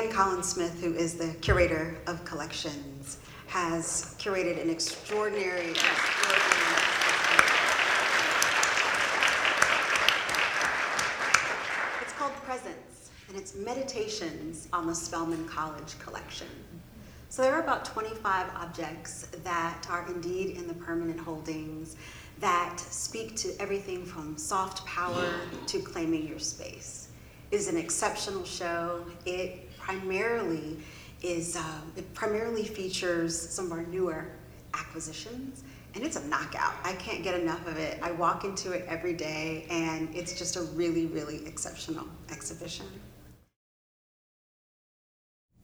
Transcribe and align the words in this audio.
Anne 0.00 0.10
Collins 0.10 0.48
Smith, 0.48 0.80
who 0.80 0.94
is 0.94 1.16
the 1.16 1.34
curator 1.42 1.98
of 2.06 2.24
collections, 2.24 3.18
has 3.48 4.16
curated 4.18 4.58
an 4.58 4.70
extraordinary, 4.70 5.72
extraordinary 5.72 6.40
It's 12.00 12.12
called 12.14 12.32
Presence, 12.44 13.10
and 13.28 13.36
it's 13.36 13.54
meditations 13.54 14.68
on 14.72 14.86
the 14.86 14.94
Spelman 14.94 15.46
College 15.46 15.98
collection. 15.98 16.48
So 17.28 17.42
there 17.42 17.52
are 17.52 17.60
about 17.60 17.84
25 17.84 18.46
objects 18.56 19.26
that 19.44 19.86
are 19.90 20.06
indeed 20.06 20.56
in 20.56 20.66
the 20.66 20.74
permanent 20.74 21.20
holdings 21.20 21.96
that 22.38 22.80
speak 22.80 23.36
to 23.36 23.54
everything 23.60 24.06
from 24.06 24.38
soft 24.38 24.82
power 24.86 25.30
to 25.66 25.78
claiming 25.80 26.26
your 26.26 26.38
space. 26.38 27.08
It 27.50 27.56
is 27.56 27.68
an 27.68 27.76
exceptional 27.76 28.44
show. 28.44 29.04
It 29.26 29.69
primarily 29.90 30.76
is 31.20 31.56
uh, 31.56 31.80
it 31.96 32.14
primarily 32.14 32.62
features 32.62 33.36
some 33.36 33.66
of 33.66 33.72
our 33.72 33.82
newer 33.86 34.28
acquisitions 34.72 35.64
and 35.96 36.04
it's 36.04 36.14
a 36.14 36.24
knockout. 36.28 36.74
I 36.84 36.92
can't 36.92 37.24
get 37.24 37.34
enough 37.34 37.66
of 37.66 37.76
it. 37.76 37.98
I 38.00 38.12
walk 38.12 38.44
into 38.44 38.70
it 38.70 38.84
every 38.86 39.14
day 39.14 39.66
and 39.68 40.08
it's 40.14 40.38
just 40.38 40.54
a 40.54 40.60
really 40.60 41.06
really 41.06 41.44
exceptional 41.44 42.06
exhibition. 42.30 42.86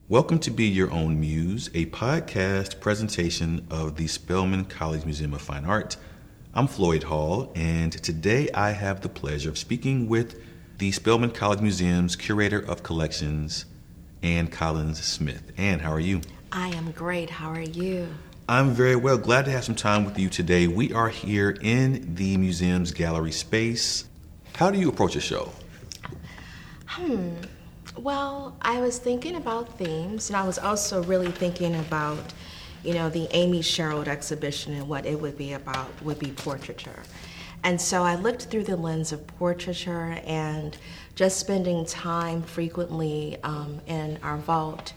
Welcome 0.09 0.39
to 0.39 0.51
Be 0.51 0.65
Your 0.65 0.91
Own 0.91 1.17
Muse, 1.21 1.69
a 1.73 1.85
podcast 1.85 2.81
presentation 2.81 3.65
of 3.71 3.95
the 3.95 4.07
Spelman 4.07 4.65
College 4.65 5.05
Museum 5.05 5.33
of 5.33 5.41
Fine 5.41 5.63
Art. 5.63 5.95
I'm 6.53 6.67
Floyd 6.67 7.03
Hall, 7.03 7.53
and 7.55 7.93
today 7.93 8.49
I 8.53 8.71
have 8.71 8.99
the 8.99 9.09
pleasure 9.09 9.49
of 9.49 9.57
speaking 9.57 10.09
with 10.09 10.41
the 10.79 10.91
Spelman 10.91 11.31
College 11.31 11.61
Museum's 11.61 12.17
Curator 12.17 12.59
of 12.59 12.83
Collections, 12.83 13.65
Anne 14.23 14.47
Collins 14.47 15.03
Smith. 15.03 15.51
Anne, 15.57 15.79
how 15.79 15.91
are 15.91 15.99
you? 15.99 16.21
I 16.51 16.69
am 16.69 16.91
great. 16.91 17.29
How 17.29 17.49
are 17.49 17.59
you? 17.59 18.07
I'm 18.49 18.71
very 18.71 18.95
well. 18.95 19.17
Glad 19.17 19.45
to 19.45 19.51
have 19.51 19.65
some 19.65 19.75
time 19.75 20.05
with 20.05 20.17
you 20.17 20.29
today. 20.29 20.67
We 20.67 20.93
are 20.93 21.09
here 21.09 21.57
in 21.61 22.15
the 22.15 22.37
museum's 22.37 22.91
gallery 22.91 23.31
space. 23.31 24.05
How 24.55 24.71
do 24.71 24.79
you 24.79 24.89
approach 24.89 25.15
a 25.15 25.19
show? 25.19 25.51
Hmm. 26.85 27.33
Well, 27.97 28.55
I 28.61 28.79
was 28.79 28.99
thinking 28.99 29.35
about 29.35 29.77
themes, 29.77 30.29
and 30.29 30.37
I 30.37 30.45
was 30.45 30.57
also 30.57 31.03
really 31.03 31.31
thinking 31.31 31.75
about, 31.75 32.33
you 32.83 32.93
know, 32.93 33.09
the 33.09 33.27
Amy 33.31 33.61
Sherald 33.61 34.07
exhibition 34.07 34.73
and 34.73 34.87
what 34.87 35.05
it 35.05 35.19
would 35.19 35.37
be 35.37 35.53
about 35.53 35.89
would 36.01 36.19
be 36.19 36.31
portraiture. 36.31 37.03
And 37.63 37.81
so 37.81 38.03
I 38.03 38.15
looked 38.15 38.43
through 38.43 38.63
the 38.63 38.77
lens 38.77 39.11
of 39.11 39.27
portraiture 39.27 40.19
and 40.25 40.77
just 41.17 41.39
spending 41.39 41.83
time 41.83 42.43
frequently 42.43 43.37
um, 43.43 43.81
in 43.87 44.19
our 44.21 44.37
vault. 44.37 44.93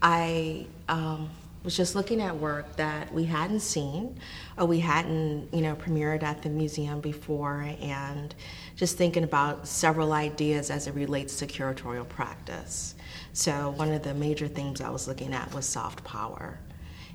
I 0.00 0.66
um, 0.88 1.28
was 1.62 1.76
just 1.76 1.94
looking 1.94 2.22
at 2.22 2.34
work 2.34 2.74
that 2.76 3.12
we 3.12 3.24
hadn't 3.24 3.60
seen 3.60 4.18
or 4.56 4.64
we 4.64 4.80
hadn't, 4.80 5.52
you 5.52 5.60
know, 5.60 5.76
premiered 5.76 6.22
at 6.22 6.40
the 6.40 6.48
museum 6.48 7.02
before 7.02 7.68
and 7.82 8.34
just 8.76 8.96
thinking 8.96 9.24
about 9.24 9.68
several 9.68 10.14
ideas 10.14 10.70
as 10.70 10.86
it 10.86 10.94
relates 10.94 11.36
to 11.40 11.46
curatorial 11.46 12.08
practice. 12.08 12.94
So 13.34 13.74
one 13.76 13.92
of 13.92 14.02
the 14.02 14.14
major 14.14 14.48
themes 14.48 14.80
I 14.80 14.88
was 14.88 15.06
looking 15.06 15.34
at 15.34 15.52
was 15.52 15.66
soft 15.66 16.02
power 16.02 16.58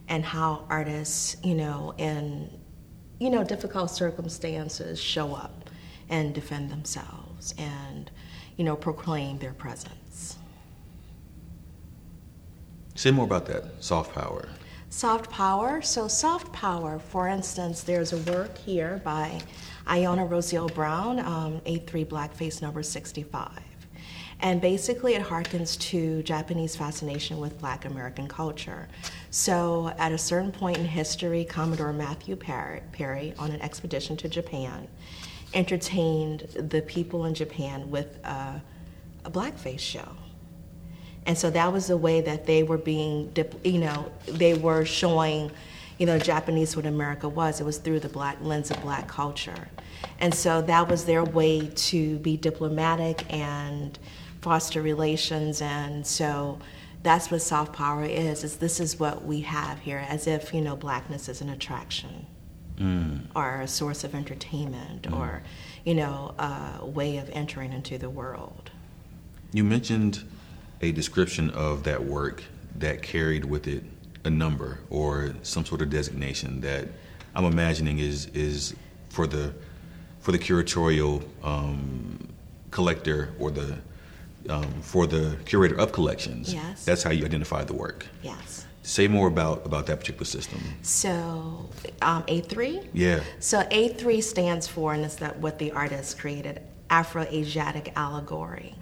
and 0.10 0.24
how 0.24 0.64
artists, 0.70 1.38
you 1.44 1.56
know, 1.56 1.96
in 1.98 2.52
you 3.20 3.32
know, 3.32 3.44
difficult 3.44 3.90
circumstances 3.90 5.02
show 5.02 5.34
up 5.34 5.72
and 6.08 6.36
defend 6.36 6.70
themselves 6.70 7.56
and, 7.58 8.12
you 8.58 8.64
know, 8.64 8.76
proclaim 8.76 9.38
their 9.38 9.54
presence. 9.54 10.38
Say 12.96 13.12
more 13.12 13.26
about 13.26 13.46
that 13.46 13.64
soft 13.80 14.14
power. 14.14 14.50
Soft 14.90 15.30
power. 15.30 15.82
So, 15.82 16.08
soft 16.08 16.52
power, 16.52 16.98
for 16.98 17.28
instance, 17.28 17.84
there's 17.84 18.14
a 18.14 18.18
work 18.32 18.58
here 18.58 19.02
by 19.04 19.40
Iona 19.88 20.26
Rozeal 20.26 20.74
Brown, 20.74 21.20
um, 21.20 21.62
A3 21.66 22.06
Blackface 22.06 22.62
number 22.62 22.82
65. 22.82 23.52
And 24.40 24.62
basically, 24.62 25.14
it 25.14 25.22
harkens 25.22 25.80
to 25.80 26.24
Japanese 26.24 26.76
fascination 26.76 27.40
with 27.40 27.60
Black 27.60 27.86
American 27.86 28.28
culture. 28.28 28.88
So, 29.30 29.94
at 29.98 30.12
a 30.12 30.18
certain 30.18 30.52
point 30.52 30.78
in 30.78 30.86
history, 30.86 31.44
Commodore 31.46 31.94
Matthew 31.94 32.36
Perry, 32.36 33.34
on 33.38 33.52
an 33.52 33.62
expedition 33.62 34.16
to 34.18 34.30
Japan, 34.30 34.88
entertained 35.54 36.42
the 36.56 36.82
people 36.82 37.26
in 37.26 37.34
Japan 37.34 37.90
with 37.90 38.18
a, 38.26 38.62
a 39.26 39.32
blackface 39.32 39.80
show. 39.80 40.08
And 41.26 41.38
so 41.38 41.50
that 41.50 41.74
was 41.74 41.88
the 41.88 41.98
way 41.98 42.22
that 42.22 42.46
they 42.46 42.64
were 42.64 42.78
being, 42.78 43.36
you 43.64 43.80
know, 43.80 44.12
they 44.28 44.54
were 44.54 44.86
showing, 44.86 45.52
you 45.98 46.06
know, 46.06 46.18
Japanese 46.18 46.76
what 46.76 46.86
America 46.86 47.28
was. 47.28 47.60
It 47.60 47.66
was 47.66 47.80
through 47.80 48.00
the 48.00 48.10
black 48.10 48.38
lens 48.42 48.72
of 48.72 48.82
black 48.82 49.08
culture. 49.08 49.68
And 50.20 50.34
so 50.34 50.62
that 50.62 50.88
was 50.88 51.06
their 51.06 51.24
way 51.24 51.68
to 51.68 52.18
be 52.20 52.38
diplomatic 52.38 53.26
and 53.34 53.98
foster 54.42 54.82
relations. 54.82 55.62
And 55.62 56.06
so 56.06 56.60
that's 57.04 57.32
what 57.32 57.42
soft 57.42 57.74
power 57.74 58.06
is, 58.06 58.44
is 58.44 58.58
this 58.58 58.80
is 58.80 59.00
what 59.00 59.26
we 59.26 59.42
have 59.42 59.80
here, 59.80 60.06
as 60.08 60.28
if, 60.28 60.54
you 60.54 60.62
know, 60.62 60.76
blackness 60.76 61.28
is 61.28 61.42
an 61.42 61.50
attraction. 61.50 62.27
Mm. 62.80 63.22
Or 63.36 63.62
a 63.62 63.68
source 63.68 64.04
of 64.04 64.14
entertainment, 64.14 65.04
mm. 65.04 65.18
or 65.18 65.42
you 65.84 65.96
know, 65.96 66.36
a 66.38 66.86
way 66.86 67.18
of 67.18 67.30
entering 67.32 67.74
into 67.74 67.98
the 67.98 68.10
world. 68.10 68.70
You 69.54 69.64
mentioned 69.64 70.24
a 70.82 70.92
description 70.92 71.50
of 71.52 71.84
that 71.84 72.04
work 72.04 72.44
that 72.76 73.02
carried 73.02 73.46
with 73.46 73.68
it 73.68 73.84
a 74.26 74.30
number 74.30 74.80
or 74.90 75.34
some 75.42 75.66
sort 75.66 75.82
of 75.82 75.90
designation 75.90 76.62
that 76.62 76.88
I'm 77.34 77.46
imagining 77.46 78.00
is 78.00 78.28
is 78.28 78.76
for 79.10 79.26
the 79.26 79.54
for 80.20 80.32
the 80.32 80.40
curatorial 80.40 81.24
um, 81.44 82.28
collector 82.70 83.34
or 83.40 83.50
the 83.50 83.78
um, 84.50 84.72
for 84.82 85.08
the 85.08 85.38
curator 85.46 85.80
of 85.80 85.92
collections. 85.92 86.54
Yes. 86.54 86.86
That's 86.86 87.02
how 87.02 87.12
you 87.12 87.26
identify 87.26 87.64
the 87.64 87.74
work. 87.74 88.06
Yes. 88.22 88.67
Say 88.88 89.10
more 89.10 89.28
about 89.28 89.66
about 89.66 89.86
that 89.88 90.00
particular 90.00 90.24
system. 90.24 90.62
So 90.82 91.70
um, 92.02 92.24
A3. 92.24 92.88
Yeah. 92.94 93.20
So 93.40 93.64
A3 93.64 94.24
stands 94.24 94.66
for, 94.66 94.94
and 94.94 95.04
it's 95.04 95.16
that 95.16 95.38
what 95.40 95.60
the 95.60 95.74
artist 95.74 96.18
created, 96.18 96.62
Afro-Asiatic 96.90 97.92
allegory. 97.98 98.76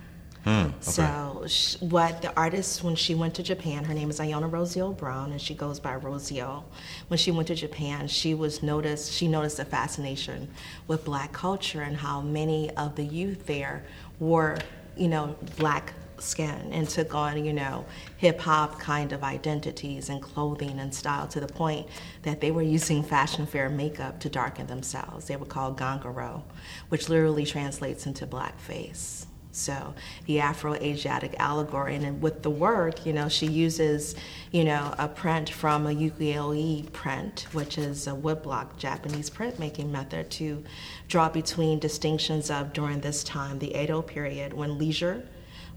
Hmm, 0.44 0.50
okay. 0.50 0.72
So, 0.80 1.48
what 1.80 2.22
the 2.22 2.32
artist, 2.38 2.84
when 2.84 2.96
she 2.96 3.16
went 3.16 3.34
to 3.34 3.42
Japan, 3.42 3.84
her 3.84 3.96
name 3.96 4.12
is 4.12 4.20
Iona 4.20 4.48
Rozeal 4.48 4.96
Brown, 4.96 5.32
and 5.32 5.42
she 5.42 5.56
goes 5.56 5.80
by 5.80 5.96
Rozeal. 5.98 6.66
When 7.08 7.18
she 7.18 7.32
went 7.32 7.48
to 7.48 7.56
Japan, 7.56 8.08
she 8.08 8.36
was 8.36 8.62
noticed. 8.62 9.12
She 9.12 9.28
noticed 9.28 9.58
a 9.58 9.66
fascination 9.66 10.50
with 10.86 11.04
Black 11.04 11.34
culture 11.34 11.82
and 11.82 11.98
how 11.98 12.22
many 12.22 12.70
of 12.78 12.96
the 12.96 13.04
youth 13.04 13.48
there 13.48 13.86
were, 14.20 14.60
you 14.96 15.08
know, 15.08 15.36
Black 15.58 15.94
skin 16.22 16.70
and 16.72 16.88
took 16.88 17.14
on, 17.14 17.44
you 17.44 17.54
know, 17.54 17.86
hip 18.18 18.40
hop 18.40 18.80
kind 18.80 19.12
of 19.12 19.24
identities 19.24 20.10
and 20.10 20.22
clothing 20.22 20.80
and 20.80 20.94
style 20.94 21.28
to 21.28 21.40
the 21.40 21.48
point 21.48 21.88
that 22.24 22.42
they 22.42 22.52
were 22.52 22.62
using 22.62 23.04
fashion 23.04 23.46
fair 23.46 23.70
makeup 23.70 24.20
to 24.20 24.30
darken 24.30 24.68
themselves. 24.68 25.26
They 25.26 25.36
were 25.36 25.46
called 25.46 25.78
ganguro, 25.78 26.44
which 26.90 27.10
literally 27.10 27.46
translates 27.46 28.06
into 28.06 28.26
blackface. 28.26 29.26
So 29.52 29.94
the 30.26 30.42
Afro-Asiatic 30.42 31.36
allegory, 31.40 31.96
and 31.96 32.22
with 32.22 32.44
the 32.44 32.50
work, 32.50 33.06
you 33.06 33.14
know, 33.14 33.30
she 33.30 33.48
uses, 33.48 34.16
you 34.52 34.66
know, 34.66 34.94
a 34.98 35.08
print 35.08 35.50
from 35.50 35.88
a 35.88 35.92
ukiyo-e 35.92 36.90
print, 36.92 37.48
which 37.54 37.78
is 37.78 38.06
a 38.08 38.12
woodblock 38.12 38.76
Japanese 38.76 39.30
printmaking 39.30 39.92
method, 39.92 40.30
to 40.32 40.62
draw 41.08 41.30
between 41.30 41.80
distinctions 41.80 42.52
of 42.52 42.74
during 42.74 43.00
this 43.00 43.24
time, 43.24 43.58
the 43.60 43.82
Edo 43.82 44.02
period, 44.02 44.52
when 44.52 44.78
leisure 44.78 45.26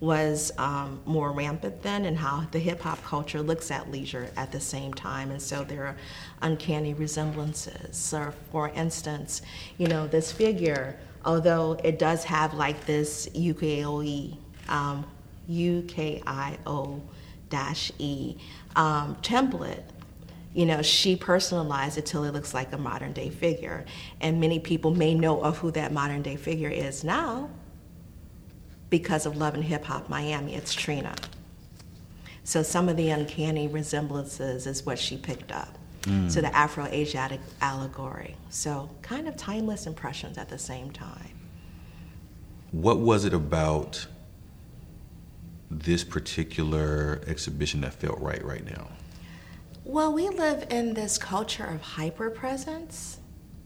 was 0.01 0.53
um, 0.59 1.01
more 1.07 1.33
rampant 1.33 1.83
then, 1.83 2.05
and 2.05 2.17
how 2.17 2.47
the 2.53 2.59
hip 2.59 2.81
hop 2.81 3.03
culture 3.05 3.43
looks 3.43 3.71
at 3.71 3.91
leisure 3.91 4.31
at 4.37 4.53
the 4.53 4.61
same 4.61 4.95
time, 4.95 5.31
and 5.31 5.43
so 5.43 5.65
there 5.65 5.85
are 5.87 5.97
uncanny 6.43 6.95
resemblances. 6.95 7.97
So, 7.97 8.33
for 8.53 8.69
instance, 8.71 9.43
you 9.77 9.89
know, 9.89 10.07
this 10.07 10.31
figure 10.31 10.99
although 11.25 11.79
it 11.85 11.99
does 11.99 12.25
have 12.25 12.55
like 12.55 12.87
this 12.87 13.29
ukiyo-e, 13.35 14.39
um, 14.69 15.05
UKIO 15.51 17.01
dash 17.51 17.93
E 17.99 18.37
um, 18.77 19.17
template, 19.17 19.83
you 20.55 20.67
know, 20.67 20.83
she 20.83 21.17
personalized 21.17 21.99
it 21.99 22.07
till 22.07 22.25
it 22.25 22.33
looks 22.33 22.55
like 22.55 22.73
a 22.73 22.79
modern 22.79 23.13
day 23.13 23.31
figure. 23.31 23.85
And 24.21 24.41
many 24.41 24.59
people 24.59 24.91
may 24.91 25.15
know 25.15 25.43
of 25.43 25.59
who 25.59 25.71
that 25.73 25.93
modern 25.93 26.23
day 26.23 26.37
figure 26.37 26.71
is 26.71 27.05
now 27.05 27.51
because 28.91 29.27
of 29.27 29.37
Love 29.37 29.55
and 29.55 29.65
Hip 29.65 29.85
Hop 29.85 30.09
Miami. 30.09 30.55
It's 30.55 30.75
Trina. 30.75 31.15
So 32.45 32.63
some 32.63 32.89
of 32.89 32.97
the 32.97 33.11
uncanny 33.11 33.69
resemblances 33.69 34.67
is 34.67 34.87
what 34.87 34.99
she 34.99 35.17
picked 35.17 35.53
up. 35.53 35.77
Mm. 36.03 36.31
So 36.31 36.41
the 36.41 36.55
Afro 36.55 36.87
Asiatic 36.87 37.41
allegory. 37.61 38.37
So 38.49 38.89
kind 39.03 39.29
of 39.29 39.37
timeless 39.37 39.87
impressions 39.87 40.39
at 40.39 40.49
the 40.49 40.59
same 40.59 40.91
time. 40.91 41.33
What 42.71 42.99
was 43.01 43.25
it 43.25 43.35
about 43.35 44.07
this 45.71 46.05
particular 46.05 47.21
exhibition 47.27 47.83
that 47.83 47.95
felt 47.95 48.19
right 48.21 48.43
right 48.43 48.65
now? 48.65 48.89
Well, 49.85 50.13
we 50.13 50.29
live 50.29 50.67
in 50.71 50.95
this 50.95 51.19
culture 51.19 51.65
of 51.65 51.81
hyper 51.81 52.31
presence. 52.31 53.18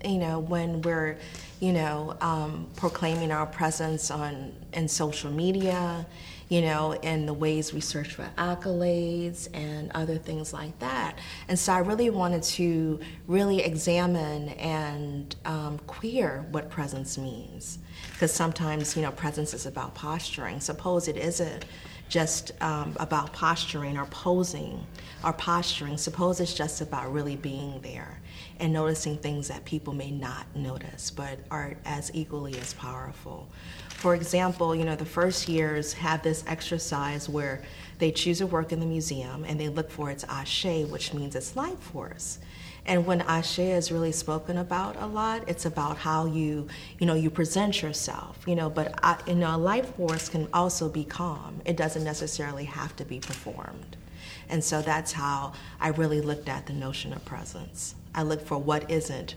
You 0.04 0.18
know, 0.18 0.38
when 0.40 0.82
we're, 0.82 1.18
you 1.60 1.72
know, 1.72 2.16
um, 2.20 2.68
proclaiming 2.76 3.30
our 3.30 3.46
presence 3.46 4.10
on 4.10 4.52
in 4.72 4.88
social 4.88 5.30
media, 5.30 6.06
you 6.48 6.60
know, 6.60 6.92
in 6.92 7.24
the 7.24 7.32
ways 7.32 7.72
we 7.72 7.80
search 7.80 8.12
for 8.14 8.28
accolades 8.36 9.48
and 9.54 9.90
other 9.94 10.18
things 10.18 10.52
like 10.52 10.78
that. 10.80 11.16
And 11.48 11.58
so 11.58 11.72
I 11.72 11.78
really 11.78 12.10
wanted 12.10 12.42
to 12.42 13.00
really 13.26 13.62
examine 13.62 14.50
and 14.50 15.34
um, 15.46 15.78
queer 15.86 16.44
what 16.50 16.68
presence 16.68 17.16
means. 17.16 17.78
Because 18.12 18.32
sometimes, 18.32 18.96
you 18.96 19.02
know, 19.02 19.12
presence 19.12 19.54
is 19.54 19.64
about 19.64 19.94
posturing. 19.94 20.60
Suppose 20.60 21.08
it 21.08 21.16
isn't 21.16 21.64
just 22.08 22.52
um, 22.60 22.94
about 23.00 23.32
posturing 23.32 23.96
or 23.96 24.04
posing 24.06 24.86
or 25.24 25.32
posturing. 25.32 25.96
Suppose 25.96 26.38
it's 26.38 26.52
just 26.52 26.82
about 26.82 27.10
really 27.12 27.36
being 27.36 27.80
there 27.80 28.20
and 28.62 28.72
noticing 28.72 29.18
things 29.18 29.48
that 29.48 29.64
people 29.64 29.92
may 29.92 30.12
not 30.12 30.46
notice 30.54 31.10
but 31.10 31.36
are 31.50 31.74
as 31.84 32.12
equally 32.14 32.56
as 32.60 32.72
powerful. 32.74 33.48
For 33.88 34.14
example, 34.14 34.74
you 34.74 34.84
know, 34.84 34.94
the 34.94 35.04
first 35.04 35.48
years 35.48 35.92
have 35.94 36.22
this 36.22 36.44
exercise 36.46 37.28
where 37.28 37.62
they 37.98 38.12
choose 38.12 38.40
a 38.40 38.46
work 38.46 38.70
in 38.70 38.78
the 38.78 38.86
museum 38.86 39.44
and 39.44 39.58
they 39.58 39.68
look 39.68 39.90
for 39.90 40.10
its 40.10 40.22
ashe, 40.24 40.86
which 40.88 41.12
means 41.12 41.34
its 41.34 41.56
life 41.56 41.78
force. 41.78 42.38
And 42.86 43.04
when 43.04 43.22
ashe 43.22 43.58
is 43.58 43.90
really 43.90 44.12
spoken 44.12 44.58
about 44.58 44.94
a 45.00 45.06
lot, 45.06 45.48
it's 45.48 45.66
about 45.66 45.96
how 45.96 46.26
you, 46.26 46.68
you 47.00 47.06
know, 47.06 47.14
you 47.14 47.30
present 47.30 47.82
yourself, 47.82 48.38
you 48.46 48.54
know. 48.54 48.70
But 48.70 48.94
I, 49.02 49.18
you 49.26 49.34
know, 49.34 49.56
a 49.56 49.58
life 49.58 49.94
force 49.96 50.28
can 50.28 50.48
also 50.52 50.88
be 50.88 51.04
calm. 51.04 51.60
It 51.64 51.76
doesn't 51.76 52.04
necessarily 52.04 52.64
have 52.64 52.94
to 52.96 53.04
be 53.04 53.18
performed. 53.18 53.96
And 54.48 54.62
so 54.62 54.82
that's 54.82 55.12
how 55.12 55.52
I 55.80 55.88
really 55.88 56.20
looked 56.20 56.48
at 56.48 56.66
the 56.66 56.72
notion 56.72 57.12
of 57.12 57.24
presence. 57.24 57.96
I 58.14 58.22
look 58.22 58.44
for 58.44 58.58
what 58.58 58.90
isn't 58.90 59.36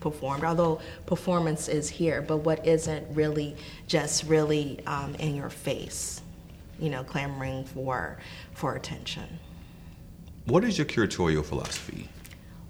performed, 0.00 0.44
although 0.44 0.80
performance 1.06 1.68
is 1.68 1.88
here, 1.88 2.22
but 2.22 2.38
what 2.38 2.66
isn't 2.66 3.06
really 3.14 3.56
just 3.86 4.24
really 4.24 4.80
um, 4.86 5.14
in 5.16 5.34
your 5.34 5.50
face, 5.50 6.20
you 6.78 6.90
know, 6.90 7.04
clamoring 7.04 7.64
for 7.64 8.18
for 8.52 8.74
attention. 8.74 9.38
What 10.46 10.64
is 10.64 10.76
your 10.76 10.86
curatorial 10.86 11.44
philosophy? 11.44 12.08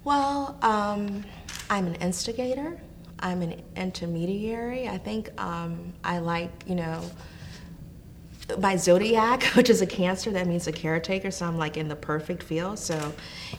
Well, 0.05 0.59
um, 0.63 1.25
I'm 1.71 1.87
an 1.87 1.95
instigator. 1.97 2.79
I'm 3.21 3.41
an 3.41 3.63
intermediary. 3.77 4.89
I 4.89 4.99
think 4.99 5.31
um, 5.41 5.93
I 6.05 6.19
like, 6.19 6.51
you 6.67 6.75
know, 6.75 7.03
my 8.59 8.77
zodiac, 8.77 9.43
which 9.55 9.71
is 9.71 9.81
a 9.81 9.87
Cancer, 9.87 10.31
that 10.31 10.47
means 10.47 10.67
a 10.67 10.73
caretaker. 10.73 11.31
So 11.31 11.47
I'm 11.47 11.57
like 11.57 11.77
in 11.77 11.89
the 11.89 11.97
perfect 11.97 12.43
field. 12.43 12.79
So, 12.79 13.13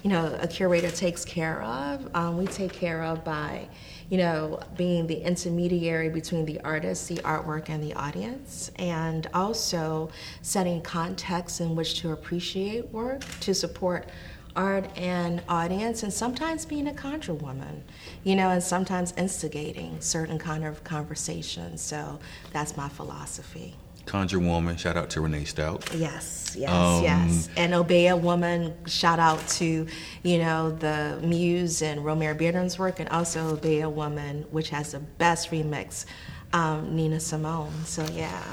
you 0.03 0.09
know, 0.09 0.37
a 0.41 0.47
curator 0.47 0.91
takes 0.91 1.25
care 1.25 1.61
of. 1.61 2.07
Um, 2.15 2.37
we 2.37 2.47
take 2.47 2.73
care 2.73 3.03
of 3.03 3.23
by, 3.23 3.67
you 4.09 4.17
know, 4.17 4.59
being 4.77 5.07
the 5.07 5.21
intermediary 5.21 6.09
between 6.09 6.45
the 6.45 6.59
artist, 6.61 7.07
the 7.07 7.17
artwork, 7.17 7.69
and 7.69 7.83
the 7.83 7.93
audience, 7.93 8.71
and 8.77 9.27
also 9.33 10.09
setting 10.41 10.81
context 10.81 11.61
in 11.61 11.75
which 11.75 11.99
to 12.01 12.11
appreciate 12.11 12.89
work 12.89 13.23
to 13.41 13.53
support 13.53 14.09
art 14.55 14.85
and 14.95 15.41
audience 15.49 16.03
and 16.03 16.13
sometimes 16.13 16.63
being 16.63 16.87
a 16.87 16.93
conjure 16.93 17.33
woman 17.33 17.83
you 18.23 18.35
know 18.35 18.51
and 18.51 18.61
sometimes 18.61 19.11
instigating 19.17 19.99
certain 19.99 20.37
kind 20.37 20.63
of 20.63 20.83
conversations 20.83 21.81
so 21.81 22.19
that's 22.51 22.77
my 22.77 22.87
philosophy 22.87 23.73
conjure 24.05 24.39
woman 24.39 24.77
shout 24.77 24.97
out 24.97 25.09
to 25.11 25.21
renee 25.21 25.45
stout. 25.45 25.93
Yes 25.95 26.43
yes 26.55 26.71
um, 26.71 27.03
yes. 27.03 27.49
And 27.57 27.73
Obeah 27.73 28.15
Woman 28.15 28.73
shout 28.85 29.19
out 29.19 29.45
to 29.49 29.87
you 30.23 30.37
know 30.37 30.71
the 30.71 31.19
muse 31.21 31.81
and 31.81 32.01
romare 32.01 32.37
bearden's 32.37 32.77
work 32.79 32.99
and 32.99 33.09
also 33.09 33.53
Obeah 33.53 33.89
Woman 33.89 34.45
which 34.51 34.69
has 34.69 34.91
the 34.91 34.99
best 34.99 35.51
remix 35.51 36.05
um, 36.53 36.95
nina 36.95 37.19
simone. 37.19 37.73
So 37.85 38.05
yeah. 38.13 38.43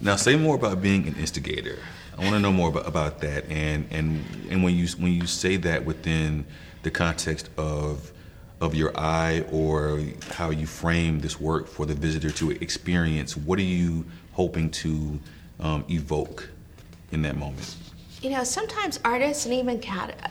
Now 0.00 0.16
say 0.16 0.36
more 0.36 0.54
about 0.54 0.80
being 0.80 1.08
an 1.08 1.16
instigator. 1.16 1.78
I 2.16 2.22
want 2.22 2.34
to 2.34 2.40
know 2.40 2.52
more 2.52 2.68
about, 2.68 2.86
about 2.86 3.20
that, 3.20 3.48
and 3.48 3.86
and 3.90 4.24
and 4.50 4.62
when 4.62 4.74
you 4.74 4.86
when 4.98 5.12
you 5.12 5.26
say 5.26 5.56
that 5.56 5.84
within 5.84 6.44
the 6.82 6.90
context 6.90 7.48
of 7.56 8.12
of 8.60 8.74
your 8.74 8.96
eye 8.98 9.44
or 9.52 10.02
how 10.32 10.50
you 10.50 10.66
frame 10.66 11.20
this 11.20 11.40
work 11.40 11.68
for 11.68 11.86
the 11.86 11.94
visitor 11.94 12.30
to 12.32 12.50
experience, 12.50 13.36
what 13.36 13.56
do 13.56 13.62
you 13.64 14.04
hoping 14.38 14.70
to 14.70 15.18
um, 15.58 15.84
evoke 15.90 16.48
in 17.10 17.20
that 17.22 17.36
moment? 17.36 17.76
You 18.22 18.30
know, 18.30 18.44
sometimes 18.44 19.00
artists 19.04 19.46
and 19.46 19.54
even 19.54 19.82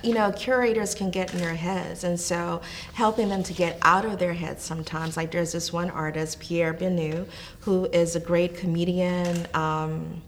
you 0.02 0.14
know 0.14 0.32
curators 0.32 0.96
can 0.96 1.12
get 1.12 1.34
in 1.34 1.40
their 1.40 1.56
heads, 1.56 2.04
and 2.06 2.20
so 2.20 2.62
helping 2.94 3.28
them 3.30 3.44
to 3.44 3.54
get 3.54 3.78
out 3.82 4.06
of 4.06 4.18
their 4.18 4.34
heads 4.34 4.64
sometimes. 4.64 5.18
Like 5.18 5.32
there's 5.32 5.52
this 5.52 5.72
one 5.72 5.90
artist, 5.90 6.40
Pierre 6.40 6.74
Bennu, 6.74 7.28
who 7.62 7.86
is 7.88 8.16
a 8.16 8.20
great 8.20 8.58
comedian. 8.58 9.46
Um, 9.54 10.22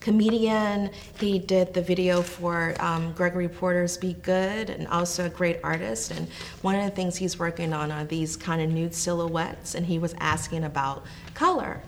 comedian. 0.00 0.90
He 1.18 1.38
did 1.38 1.72
the 1.72 1.80
video 1.80 2.20
for 2.20 2.74
um, 2.78 3.12
Gregory 3.12 3.48
Porter's 3.48 3.96
Be 3.96 4.12
Good 4.12 4.68
and 4.68 4.86
also 4.88 5.24
a 5.24 5.30
great 5.30 5.60
artist. 5.64 6.10
And 6.10 6.28
one 6.60 6.74
of 6.74 6.84
the 6.84 6.90
things 6.90 7.16
he's 7.16 7.38
working 7.38 7.72
on 7.72 7.90
are 7.90 8.04
these 8.04 8.36
kind 8.36 8.60
of 8.60 8.68
nude 8.68 8.94
silhouettes, 8.94 9.74
and 9.74 9.86
he 9.86 9.98
was 9.98 10.14
asking 10.20 10.64
about 10.64 11.06
color. 11.32 11.80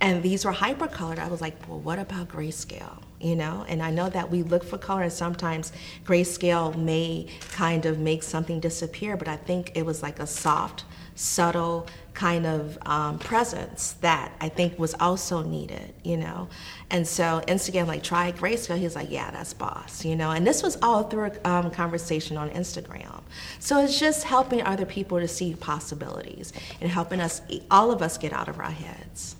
And 0.00 0.22
these 0.22 0.44
were 0.44 0.52
hypercolored. 0.52 1.18
I 1.18 1.28
was 1.28 1.40
like, 1.40 1.56
well, 1.68 1.80
what 1.80 1.98
about 1.98 2.28
grayscale? 2.28 3.02
You 3.18 3.34
know, 3.34 3.64
and 3.66 3.82
I 3.82 3.90
know 3.90 4.10
that 4.10 4.30
we 4.30 4.42
look 4.42 4.62
for 4.62 4.76
color, 4.76 5.02
and 5.02 5.12
sometimes 5.12 5.72
grayscale 6.04 6.76
may 6.76 7.28
kind 7.52 7.86
of 7.86 7.98
make 7.98 8.22
something 8.22 8.60
disappear, 8.60 9.16
but 9.16 9.26
I 9.26 9.36
think 9.36 9.72
it 9.74 9.86
was 9.86 10.02
like 10.02 10.20
a 10.20 10.26
soft, 10.26 10.84
subtle 11.14 11.86
kind 12.12 12.46
of 12.46 12.78
um, 12.86 13.18
presence 13.18 13.92
that 14.00 14.32
I 14.40 14.50
think 14.50 14.78
was 14.78 14.94
also 15.00 15.42
needed, 15.42 15.94
you 16.02 16.18
know. 16.18 16.48
And 16.90 17.06
so 17.06 17.42
Instagram, 17.48 17.86
like, 17.86 18.02
try 18.02 18.32
Grayscale. 18.32 18.78
He's 18.78 18.94
like, 18.94 19.10
yeah, 19.10 19.30
that's 19.30 19.54
boss, 19.54 20.04
you 20.04 20.14
know. 20.14 20.30
And 20.30 20.46
this 20.46 20.62
was 20.62 20.76
all 20.82 21.04
through 21.04 21.30
a 21.44 21.48
um, 21.48 21.70
conversation 21.70 22.36
on 22.36 22.50
Instagram. 22.50 23.22
So 23.60 23.82
it's 23.82 23.98
just 23.98 24.24
helping 24.24 24.62
other 24.62 24.84
people 24.84 25.20
to 25.20 25.28
see 25.28 25.54
possibilities 25.54 26.52
and 26.82 26.90
helping 26.90 27.20
us, 27.20 27.40
all 27.70 27.90
of 27.90 28.02
us, 28.02 28.18
get 28.18 28.34
out 28.34 28.48
of 28.48 28.58
our 28.58 28.70
heads. 28.70 29.36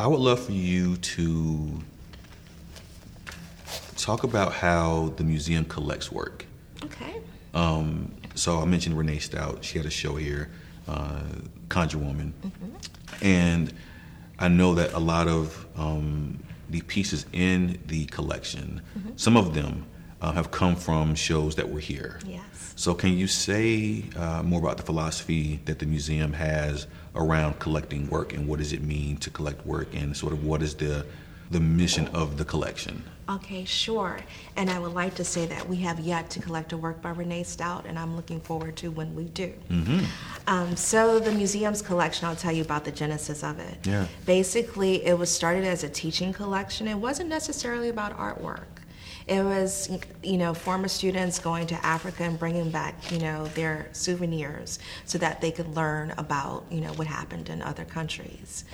I 0.00 0.06
would 0.06 0.20
love 0.20 0.40
for 0.40 0.52
you 0.52 0.96
to 0.96 1.80
talk 3.96 4.22
about 4.22 4.52
how 4.52 5.12
the 5.16 5.24
museum 5.24 5.64
collects 5.64 6.12
work. 6.12 6.46
Okay. 6.84 7.20
Um, 7.52 8.14
so 8.36 8.60
I 8.60 8.64
mentioned 8.64 8.96
Renee 8.96 9.18
Stout. 9.18 9.64
She 9.64 9.76
had 9.76 9.86
a 9.86 9.90
show 9.90 10.14
here 10.14 10.50
uh, 10.86 11.20
Conjure 11.68 11.98
Woman. 11.98 12.32
Mm-hmm. 12.42 13.24
And 13.24 13.72
I 14.38 14.48
know 14.48 14.74
that 14.76 14.92
a 14.92 14.98
lot 14.98 15.26
of 15.26 15.66
um, 15.76 16.42
the 16.70 16.80
pieces 16.82 17.26
in 17.32 17.80
the 17.86 18.06
collection, 18.06 18.82
mm-hmm. 18.96 19.10
some 19.16 19.36
of 19.36 19.54
them 19.54 19.84
uh, 20.20 20.32
have 20.32 20.50
come 20.50 20.76
from 20.76 21.14
shows 21.14 21.56
that 21.56 21.68
were 21.70 21.80
here. 21.80 22.20
Yes. 22.24 22.42
So, 22.76 22.94
can 22.94 23.18
you 23.18 23.26
say 23.26 24.04
uh, 24.16 24.42
more 24.44 24.60
about 24.60 24.76
the 24.76 24.84
philosophy 24.84 25.60
that 25.64 25.80
the 25.80 25.86
museum 25.86 26.32
has 26.32 26.86
around 27.18 27.58
collecting 27.58 28.08
work 28.08 28.32
and 28.32 28.48
what 28.48 28.58
does 28.58 28.72
it 28.72 28.82
mean 28.82 29.16
to 29.18 29.28
collect 29.28 29.66
work 29.66 29.88
and 29.94 30.16
sort 30.16 30.32
of 30.32 30.44
what 30.44 30.62
is 30.62 30.74
the 30.76 31.04
the 31.50 31.60
mission 31.60 32.06
of 32.08 32.36
the 32.36 32.44
collection? 32.44 33.02
Okay, 33.28 33.64
sure. 33.64 34.20
And 34.56 34.70
I 34.70 34.78
would 34.78 34.92
like 34.92 35.14
to 35.16 35.24
say 35.24 35.46
that 35.46 35.68
we 35.68 35.76
have 35.76 36.00
yet 36.00 36.30
to 36.30 36.40
collect 36.40 36.72
a 36.72 36.78
work 36.78 37.02
by 37.02 37.10
Renee 37.10 37.42
Stout, 37.42 37.84
and 37.86 37.98
I'm 37.98 38.16
looking 38.16 38.40
forward 38.40 38.76
to 38.76 38.90
when 38.90 39.14
we 39.14 39.24
do. 39.24 39.52
Mm-hmm. 39.70 40.04
Um, 40.46 40.76
so, 40.76 41.18
the 41.18 41.32
museum's 41.32 41.82
collection, 41.82 42.26
I'll 42.26 42.36
tell 42.36 42.52
you 42.52 42.62
about 42.62 42.84
the 42.84 42.90
genesis 42.90 43.42
of 43.42 43.58
it. 43.58 43.86
Yeah. 43.86 44.06
Basically, 44.24 45.04
it 45.04 45.18
was 45.18 45.30
started 45.30 45.64
as 45.64 45.84
a 45.84 45.90
teaching 45.90 46.32
collection, 46.32 46.88
it 46.88 46.96
wasn't 46.96 47.28
necessarily 47.28 47.90
about 47.90 48.16
artwork. 48.16 48.77
It 49.26 49.42
was, 49.42 49.90
you 50.22 50.38
know, 50.38 50.54
former 50.54 50.88
students 50.88 51.38
going 51.38 51.66
to 51.68 51.86
Africa 51.86 52.24
and 52.24 52.38
bringing 52.38 52.70
back, 52.70 53.10
you 53.12 53.18
know, 53.18 53.46
their 53.48 53.88
souvenirs 53.92 54.78
so 55.04 55.18
that 55.18 55.40
they 55.40 55.50
could 55.50 55.74
learn 55.76 56.14
about, 56.16 56.64
you 56.70 56.80
know, 56.80 56.92
what 56.94 57.06
happened 57.06 57.48
in 57.48 57.62
other 57.62 57.84
countries. 57.84 58.64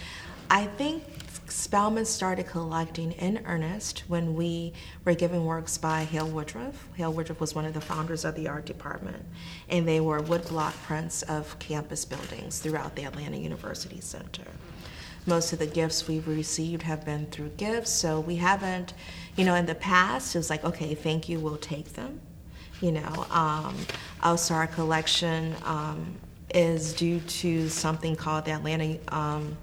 I 0.50 0.66
think 0.66 1.04
Spelman 1.48 2.04
started 2.04 2.46
collecting 2.46 3.12
in 3.12 3.42
earnest 3.46 4.04
when 4.08 4.34
we 4.34 4.72
were 5.04 5.14
given 5.14 5.44
works 5.44 5.78
by 5.78 6.04
Hale 6.04 6.28
Woodruff. 6.28 6.88
Hale 6.96 7.12
Woodruff 7.12 7.40
was 7.40 7.54
one 7.54 7.64
of 7.64 7.74
the 7.74 7.80
founders 7.80 8.24
of 8.24 8.34
the 8.34 8.48
art 8.48 8.64
department, 8.64 9.24
and 9.68 9.86
they 9.86 10.00
were 10.00 10.20
woodblock 10.20 10.72
prints 10.84 11.22
of 11.22 11.58
campus 11.58 12.04
buildings 12.04 12.58
throughout 12.60 12.94
the 12.94 13.04
Atlanta 13.04 13.36
University 13.36 14.00
Center. 14.00 14.44
Most 15.26 15.52
of 15.54 15.58
the 15.58 15.66
gifts 15.66 16.06
we've 16.06 16.28
received 16.28 16.82
have 16.82 17.04
been 17.04 17.26
through 17.26 17.50
gifts, 17.56 17.90
so 17.90 18.20
we 18.20 18.36
haven't, 18.36 18.92
you 19.36 19.44
know, 19.44 19.54
in 19.54 19.66
the 19.66 19.74
past, 19.74 20.34
it 20.34 20.38
was 20.38 20.50
like, 20.50 20.64
okay, 20.64 20.94
thank 20.94 21.28
you, 21.28 21.40
we'll 21.40 21.56
take 21.56 21.92
them. 21.94 22.20
You 22.80 22.92
know, 22.92 23.26
um, 23.30 23.76
also 24.22 24.54
our 24.54 24.66
collection 24.66 25.54
um, 25.64 26.16
is 26.54 26.92
due 26.94 27.20
to 27.20 27.68
something 27.68 28.14
called 28.14 28.44
the 28.44 28.52
Atlanta 28.52 28.98
um, 29.08 29.56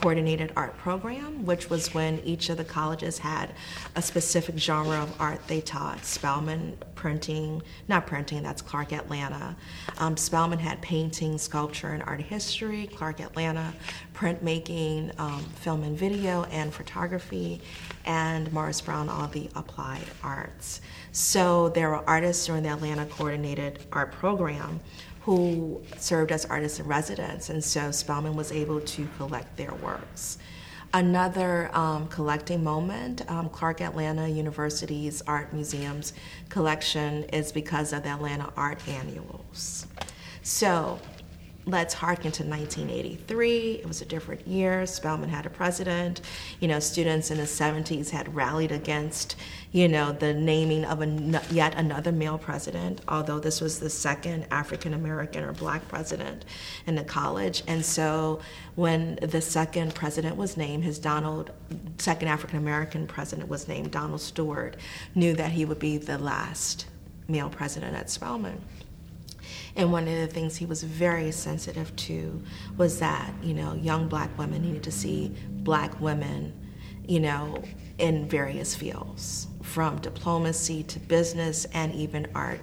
coordinated 0.00 0.52
art 0.56 0.76
program, 0.78 1.44
which 1.44 1.68
was 1.68 1.92
when 1.92 2.20
each 2.20 2.48
of 2.48 2.56
the 2.56 2.64
colleges 2.64 3.18
had 3.18 3.50
a 3.96 4.02
specific 4.02 4.56
genre 4.56 5.02
of 5.02 5.20
art 5.20 5.46
they 5.46 5.60
taught. 5.60 6.04
Spelman 6.04 6.76
printing, 6.94 7.62
not 7.88 8.06
printing, 8.06 8.42
that's 8.42 8.62
Clark 8.62 8.92
Atlanta. 8.92 9.54
Um, 9.98 10.16
Spelman 10.16 10.58
had 10.58 10.80
painting, 10.80 11.36
sculpture, 11.38 11.88
and 11.88 12.02
art 12.04 12.20
history. 12.20 12.86
Clark 12.86 13.20
Atlanta, 13.20 13.74
printmaking, 14.14 15.18
um, 15.18 15.42
film 15.56 15.82
and 15.82 15.98
video, 15.98 16.44
and 16.44 16.72
photography. 16.72 17.60
And 18.06 18.50
Morris 18.52 18.80
Brown, 18.80 19.08
all 19.08 19.28
the 19.28 19.50
applied 19.54 20.06
arts. 20.22 20.80
So 21.12 21.68
there 21.70 21.90
were 21.90 22.08
artists 22.08 22.46
during 22.46 22.62
the 22.62 22.70
Atlanta 22.70 23.04
Coordinated 23.06 23.80
Art 23.92 24.12
Program 24.12 24.80
who 25.20 25.82
served 25.98 26.32
as 26.32 26.44
artists 26.46 26.80
in 26.80 26.86
residence, 26.86 27.50
and 27.50 27.62
so 27.62 27.90
Spelman 27.90 28.34
was 28.34 28.52
able 28.52 28.80
to 28.80 29.06
collect 29.18 29.56
their 29.56 29.74
works. 29.74 30.38
Another 30.92 31.70
um, 31.76 32.08
collecting 32.08 32.64
moment, 32.64 33.28
um, 33.30 33.48
Clark 33.48 33.80
Atlanta 33.80 34.26
University's 34.26 35.22
Art 35.22 35.52
Museum's 35.52 36.14
collection 36.48 37.24
is 37.24 37.52
because 37.52 37.92
of 37.92 38.02
the 38.02 38.08
Atlanta 38.08 38.52
Art 38.56 38.80
Annuals. 38.88 39.86
So 40.42 40.98
let's 41.66 41.92
harken 41.94 42.32
to 42.32 42.42
1983. 42.42 43.72
It 43.74 43.86
was 43.86 44.00
a 44.00 44.06
different 44.06 44.46
year. 44.46 44.86
Spelman 44.86 45.28
had 45.28 45.46
a 45.46 45.50
president. 45.50 46.22
You 46.58 46.68
know, 46.68 46.80
students 46.80 47.30
in 47.30 47.36
the 47.36 47.44
70s 47.44 48.10
had 48.10 48.34
rallied 48.34 48.72
against, 48.72 49.36
you 49.72 49.86
know, 49.86 50.12
the 50.12 50.32
naming 50.32 50.84
of 50.84 51.02
a, 51.02 51.42
yet 51.50 51.74
another 51.76 52.12
male 52.12 52.38
president, 52.38 53.02
although 53.08 53.38
this 53.38 53.60
was 53.60 53.78
the 53.78 53.90
second 53.90 54.46
African 54.50 54.94
American 54.94 55.44
or 55.44 55.52
black 55.52 55.86
president 55.88 56.44
in 56.86 56.94
the 56.94 57.04
college. 57.04 57.62
And 57.66 57.84
so 57.84 58.40
when 58.74 59.18
the 59.22 59.40
second 59.40 59.94
president 59.94 60.36
was 60.36 60.56
named, 60.56 60.84
his 60.84 60.98
Donald, 60.98 61.50
second 61.98 62.28
African 62.28 62.58
American 62.58 63.06
president 63.06 63.48
was 63.48 63.68
named, 63.68 63.90
Donald 63.90 64.22
Stewart, 64.22 64.76
knew 65.14 65.34
that 65.34 65.52
he 65.52 65.64
would 65.66 65.78
be 65.78 65.98
the 65.98 66.18
last 66.18 66.86
male 67.28 67.50
president 67.50 67.96
at 67.96 68.10
Spelman. 68.10 68.60
And 69.76 69.92
one 69.92 70.08
of 70.08 70.14
the 70.14 70.26
things 70.26 70.56
he 70.56 70.66
was 70.66 70.82
very 70.82 71.30
sensitive 71.30 71.94
to 71.96 72.42
was 72.76 72.98
that, 73.00 73.32
you 73.42 73.54
know, 73.54 73.74
young 73.74 74.08
black 74.08 74.36
women 74.38 74.62
needed 74.62 74.82
to 74.84 74.92
see 74.92 75.34
black 75.48 76.00
women, 76.00 76.52
you 77.06 77.20
know, 77.20 77.62
in 77.98 78.28
various 78.28 78.74
fields, 78.74 79.46
from 79.62 79.98
diplomacy 79.98 80.82
to 80.84 80.98
business 80.98 81.66
and 81.72 81.94
even 81.94 82.26
art 82.34 82.60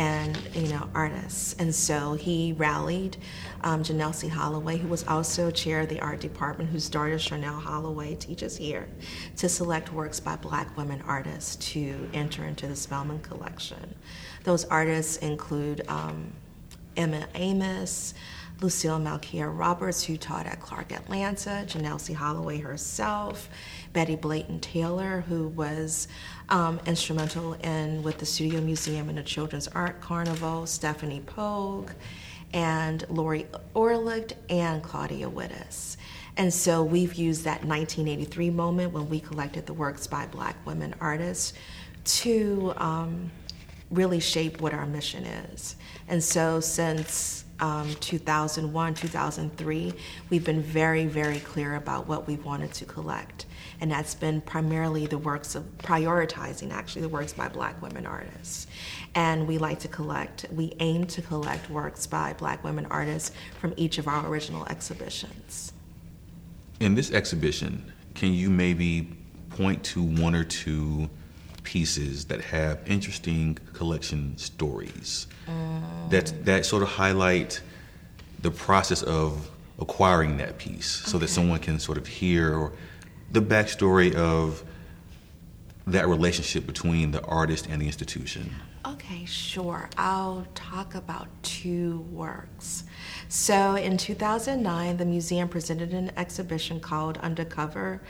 and 0.00 0.38
you 0.54 0.68
know 0.68 0.88
artists 0.94 1.54
and 1.58 1.74
so 1.74 2.14
he 2.14 2.54
rallied 2.54 3.18
um, 3.60 3.82
Jenelsie 3.82 4.30
Holloway 4.30 4.78
who 4.78 4.88
was 4.88 5.06
also 5.06 5.50
chair 5.50 5.80
of 5.80 5.90
the 5.90 6.00
art 6.00 6.20
department 6.20 6.70
whose 6.70 6.88
daughter 6.88 7.18
Chanel 7.18 7.60
Holloway 7.60 8.14
teaches 8.14 8.56
here 8.56 8.88
to 9.36 9.46
select 9.46 9.92
works 9.92 10.18
by 10.18 10.36
black 10.36 10.74
women 10.74 11.02
artists 11.06 11.56
to 11.72 12.08
enter 12.14 12.46
into 12.46 12.66
the 12.66 12.76
Spelman 12.76 13.18
collection 13.20 13.94
those 14.44 14.64
artists 14.64 15.18
include 15.18 15.86
um, 15.86 16.32
Emma 16.96 17.26
Amos, 17.34 18.14
Lucille 18.60 18.98
Malkia 18.98 19.50
Roberts, 19.56 20.04
who 20.04 20.16
taught 20.16 20.46
at 20.46 20.60
Clark 20.60 20.92
Atlanta, 20.92 21.64
Jenelsie 21.66 22.14
Holloway 22.14 22.58
herself, 22.58 23.48
Betty 23.92 24.16
Blayton 24.16 24.60
Taylor, 24.60 25.24
who 25.28 25.48
was 25.48 26.08
um, 26.48 26.80
instrumental 26.86 27.54
in 27.54 28.02
with 28.02 28.18
the 28.18 28.26
Studio 28.26 28.60
Museum 28.60 29.08
and 29.08 29.18
the 29.18 29.22
Children's 29.22 29.68
Art 29.68 30.00
Carnival, 30.00 30.66
Stephanie 30.66 31.22
Pogue, 31.26 31.90
and 32.52 33.04
Lori 33.08 33.46
Orlicht, 33.74 34.32
and 34.48 34.82
Claudia 34.82 35.28
Wittes. 35.28 35.96
And 36.36 36.52
so 36.52 36.82
we've 36.82 37.14
used 37.14 37.44
that 37.44 37.64
1983 37.64 38.50
moment 38.50 38.92
when 38.92 39.08
we 39.08 39.20
collected 39.20 39.66
the 39.66 39.74
works 39.74 40.06
by 40.06 40.26
black 40.26 40.56
women 40.64 40.94
artists 41.00 41.52
to 42.04 42.72
um, 42.76 43.30
really 43.90 44.20
shape 44.20 44.60
what 44.60 44.72
our 44.72 44.86
mission 44.86 45.24
is. 45.24 45.76
And 46.08 46.22
so 46.22 46.60
since 46.60 47.44
um, 47.60 47.94
2001, 48.00 48.94
2003, 48.94 49.92
we've 50.30 50.44
been 50.44 50.62
very, 50.62 51.06
very 51.06 51.40
clear 51.40 51.74
about 51.74 52.06
what 52.06 52.26
we 52.26 52.36
wanted 52.36 52.72
to 52.74 52.84
collect. 52.84 53.46
And 53.80 53.90
that's 53.90 54.14
been 54.14 54.40
primarily 54.42 55.06
the 55.06 55.18
works 55.18 55.54
of 55.54 55.64
prioritizing, 55.78 56.70
actually, 56.70 57.02
the 57.02 57.08
works 57.08 57.32
by 57.32 57.48
black 57.48 57.80
women 57.80 58.06
artists. 58.06 58.66
And 59.14 59.48
we 59.48 59.58
like 59.58 59.80
to 59.80 59.88
collect, 59.88 60.46
we 60.52 60.74
aim 60.80 61.06
to 61.06 61.22
collect 61.22 61.70
works 61.70 62.06
by 62.06 62.34
black 62.34 62.62
women 62.62 62.86
artists 62.86 63.32
from 63.58 63.72
each 63.76 63.98
of 63.98 64.06
our 64.06 64.26
original 64.26 64.66
exhibitions. 64.66 65.72
In 66.78 66.94
this 66.94 67.10
exhibition, 67.10 67.92
can 68.14 68.32
you 68.34 68.50
maybe 68.50 69.08
point 69.50 69.82
to 69.84 70.02
one 70.02 70.34
or 70.34 70.44
two 70.44 71.08
pieces 71.62 72.24
that 72.26 72.40
have 72.40 72.80
interesting 72.86 73.56
collection 73.74 74.36
stories 74.38 75.26
mm. 75.46 76.10
that 76.10 76.44
that 76.44 76.64
sort 76.64 76.82
of 76.82 76.88
highlight 76.88 77.60
the 78.40 78.50
process 78.50 79.02
of 79.02 79.50
acquiring 79.78 80.36
that 80.38 80.58
piece 80.58 80.86
so 80.86 81.10
okay. 81.10 81.18
that 81.18 81.28
someone 81.28 81.58
can 81.58 81.78
sort 81.78 81.98
of 81.98 82.06
hear 82.06 82.72
the 83.30 83.40
backstory 83.40 84.14
of 84.14 84.64
that 85.86 86.08
relationship 86.08 86.66
between 86.66 87.10
the 87.10 87.22
artist 87.24 87.66
and 87.68 87.80
the 87.80 87.86
institution. 87.86 88.54
Okay, 88.86 89.24
sure. 89.24 89.90
I'll 89.98 90.46
talk 90.54 90.94
about 90.94 91.28
two 91.42 92.00
works. 92.12 92.84
So 93.28 93.74
in 93.74 93.96
2009, 93.96 94.96
the 94.96 95.04
museum 95.04 95.48
presented 95.48 95.92
an 95.92 96.12
exhibition 96.16 96.80
called 96.80 97.18
Undercover 97.18 98.00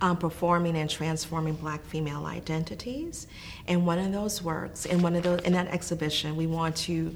um, 0.00 0.16
performing 0.16 0.76
and 0.76 0.88
transforming 0.88 1.54
black 1.54 1.84
female 1.84 2.26
identities. 2.26 3.26
And 3.66 3.86
one 3.86 3.98
of 3.98 4.12
those 4.12 4.42
works, 4.42 4.86
in 4.86 5.02
one 5.02 5.16
of 5.16 5.22
those, 5.22 5.40
in 5.40 5.52
that 5.54 5.68
exhibition, 5.68 6.36
we 6.36 6.46
want 6.46 6.76
to 6.76 7.14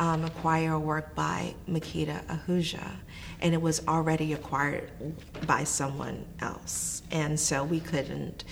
um, 0.00 0.24
acquire 0.24 0.72
a 0.72 0.78
work 0.78 1.14
by 1.14 1.54
Makeda 1.68 2.24
Ahuja, 2.24 2.90
and 3.40 3.52
it 3.52 3.60
was 3.60 3.86
already 3.86 4.32
acquired 4.32 4.90
by 5.46 5.62
someone 5.62 6.24
else, 6.40 7.02
and 7.10 7.38
so 7.38 7.62
we 7.62 7.80
couldn't, 7.80 8.44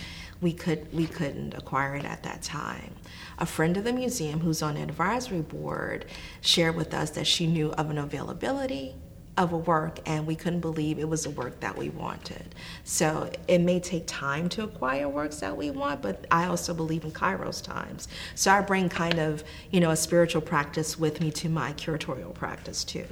we 0.42 0.52
could, 0.52 0.92
we 0.92 1.06
couldn't 1.06 1.54
acquire 1.54 1.96
it 1.96 2.04
at 2.04 2.22
that 2.22 2.42
time. 2.42 2.94
A 3.38 3.46
friend 3.46 3.78
of 3.78 3.84
the 3.84 3.94
museum, 3.94 4.40
who's 4.40 4.60
on 4.60 4.76
advisory 4.76 5.40
board, 5.40 6.04
shared 6.42 6.76
with 6.76 6.92
us 6.92 7.10
that 7.10 7.26
she 7.26 7.46
knew 7.46 7.70
of 7.72 7.88
an 7.88 7.96
availability 7.96 8.94
of 9.38 9.52
a 9.52 9.56
work 9.56 10.00
and 10.04 10.26
we 10.26 10.34
couldn't 10.34 10.60
believe 10.60 10.98
it 10.98 11.08
was 11.08 11.24
a 11.24 11.30
work 11.30 11.60
that 11.60 11.78
we 11.78 11.88
wanted. 11.90 12.54
So 12.82 13.30
it 13.46 13.60
may 13.60 13.78
take 13.78 14.04
time 14.06 14.48
to 14.50 14.64
acquire 14.64 15.08
works 15.08 15.36
that 15.36 15.56
we 15.56 15.70
want, 15.70 16.02
but 16.02 16.26
I 16.30 16.46
also 16.46 16.74
believe 16.74 17.04
in 17.04 17.12
Kairos 17.12 17.62
times. 17.62 18.08
So 18.34 18.50
I 18.50 18.60
bring 18.60 18.88
kind 18.88 19.20
of, 19.20 19.44
you 19.70 19.78
know, 19.78 19.90
a 19.90 19.96
spiritual 19.96 20.42
practice 20.42 20.98
with 20.98 21.20
me 21.20 21.30
to 21.32 21.48
my 21.48 21.72
curatorial 21.74 22.34
practice 22.34 22.82
too. 22.82 23.06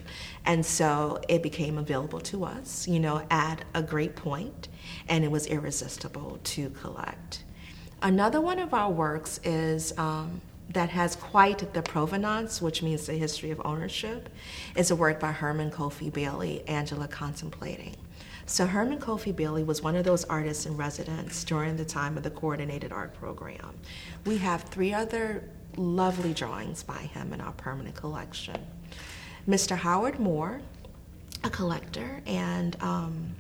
And 0.44 0.66
so 0.66 1.20
it 1.28 1.44
became 1.44 1.78
available 1.78 2.20
to 2.20 2.44
us, 2.44 2.88
you 2.88 2.98
know, 2.98 3.24
at 3.30 3.64
a 3.72 3.82
great 3.82 4.16
point 4.16 4.68
and 5.08 5.24
it 5.24 5.30
was 5.30 5.46
irresistible 5.46 6.40
to 6.42 6.70
collect. 6.70 7.44
Another 8.02 8.40
one 8.40 8.58
of 8.58 8.74
our 8.74 8.90
works 8.90 9.38
is 9.44 9.96
um, 9.96 10.40
that 10.76 10.90
has 10.90 11.16
quite 11.16 11.72
the 11.72 11.80
provenance, 11.80 12.60
which 12.60 12.82
means 12.82 13.06
the 13.06 13.14
history 13.14 13.50
of 13.50 13.62
ownership, 13.64 14.28
is 14.74 14.90
a 14.90 14.94
work 14.94 15.18
by 15.18 15.32
Herman 15.32 15.70
Kofi 15.70 16.12
Bailey, 16.12 16.62
Angela 16.68 17.08
Contemplating. 17.08 17.96
So 18.44 18.66
Herman 18.66 18.98
Kofi 18.98 19.34
Bailey 19.34 19.64
was 19.64 19.82
one 19.82 19.96
of 19.96 20.04
those 20.04 20.24
artists 20.24 20.66
in 20.66 20.76
residence 20.76 21.44
during 21.44 21.78
the 21.78 21.84
time 21.86 22.18
of 22.18 22.24
the 22.24 22.30
coordinated 22.30 22.92
art 22.92 23.14
program. 23.14 23.74
We 24.26 24.36
have 24.36 24.64
three 24.64 24.92
other 24.92 25.48
lovely 25.78 26.34
drawings 26.34 26.82
by 26.82 26.98
him 26.98 27.32
in 27.32 27.40
our 27.40 27.52
permanent 27.52 27.94
collection. 27.96 28.60
Mr. 29.48 29.76
Howard 29.78 30.20
Moore, 30.20 30.60
a 31.42 31.48
collector, 31.48 32.20
and 32.26 32.76
um, 32.82 33.34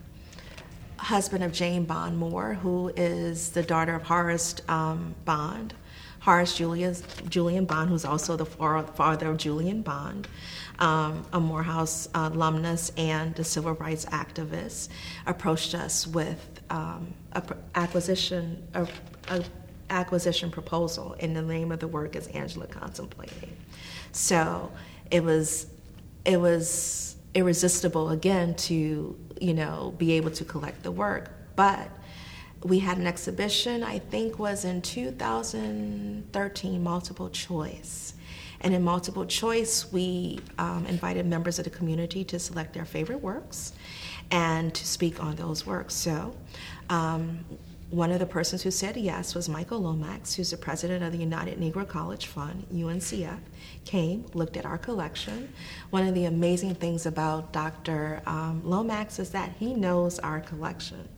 husband 0.96 1.44
of 1.44 1.52
Jane 1.52 1.84
Bond 1.84 2.16
Moore, 2.16 2.54
who 2.54 2.94
is 2.96 3.50
the 3.50 3.62
daughter 3.62 3.94
of 3.94 4.04
Horace 4.04 4.56
um, 4.70 5.14
Bond, 5.26 5.74
Horace 6.26 6.56
Julius, 6.56 7.04
Julian 7.28 7.66
Bond, 7.66 7.88
who's 7.88 8.04
also 8.04 8.36
the 8.36 8.44
father 8.44 9.30
of 9.30 9.36
Julian 9.36 9.82
Bond, 9.82 10.26
um, 10.80 11.24
a 11.32 11.38
Morehouse 11.38 12.08
alumnus 12.14 12.90
and 12.96 13.38
a 13.38 13.44
civil 13.44 13.74
rights 13.74 14.06
activist, 14.06 14.88
approached 15.26 15.72
us 15.76 16.04
with 16.04 16.60
um, 16.68 17.14
a 17.34 17.42
acquisition 17.76 18.60
a, 18.74 18.88
a 19.28 19.44
acquisition 19.88 20.50
proposal, 20.50 21.14
and 21.20 21.36
the 21.36 21.42
name 21.42 21.70
of 21.70 21.78
the 21.78 21.86
work 21.86 22.16
is 22.16 22.26
Angela 22.26 22.66
Contemplating. 22.66 23.56
So 24.10 24.72
it 25.12 25.22
was 25.22 25.68
it 26.24 26.40
was 26.40 27.14
irresistible 27.36 28.10
again 28.10 28.56
to 28.56 29.16
you 29.40 29.54
know 29.54 29.94
be 29.96 30.14
able 30.14 30.32
to 30.32 30.44
collect 30.44 30.82
the 30.82 30.90
work, 30.90 31.30
but 31.54 31.88
we 32.66 32.80
had 32.80 32.98
an 32.98 33.06
exhibition, 33.06 33.84
I 33.84 34.00
think 34.00 34.38
was 34.38 34.64
in 34.64 34.82
2013, 34.82 36.82
multiple 36.82 37.30
choice. 37.30 38.12
And 38.60 38.74
in 38.74 38.82
multiple 38.82 39.24
choice, 39.26 39.92
we 39.92 40.40
um, 40.58 40.86
invited 40.86 41.26
members 41.26 41.58
of 41.58 41.64
the 41.64 41.70
community 41.70 42.24
to 42.24 42.38
select 42.38 42.74
their 42.74 42.84
favorite 42.84 43.22
works. 43.22 43.72
and 44.32 44.74
to 44.74 44.84
speak 44.84 45.22
on 45.22 45.36
those 45.36 45.64
works. 45.64 45.94
So, 45.94 46.34
um, 46.90 47.44
one 47.90 48.10
of 48.10 48.18
the 48.18 48.26
persons 48.26 48.62
who 48.62 48.72
said 48.72 48.96
yes 48.96 49.36
was 49.36 49.48
Michael 49.48 49.78
Lomax, 49.78 50.34
who's 50.34 50.50
the 50.50 50.56
president 50.56 51.04
of 51.04 51.12
the 51.12 51.18
United 51.18 51.60
Negro 51.60 51.86
College 51.86 52.26
Fund, 52.26 52.66
UNCF, 52.72 53.38
came, 53.84 54.26
looked 54.34 54.56
at 54.56 54.66
our 54.66 54.78
collection. 54.78 55.52
One 55.90 56.04
of 56.04 56.16
the 56.16 56.24
amazing 56.24 56.74
things 56.74 57.06
about 57.06 57.52
Dr. 57.52 58.20
Um, 58.26 58.62
Lomax 58.64 59.20
is 59.20 59.30
that 59.30 59.52
he 59.60 59.72
knows 59.72 60.18
our 60.18 60.40
collection 60.40 61.08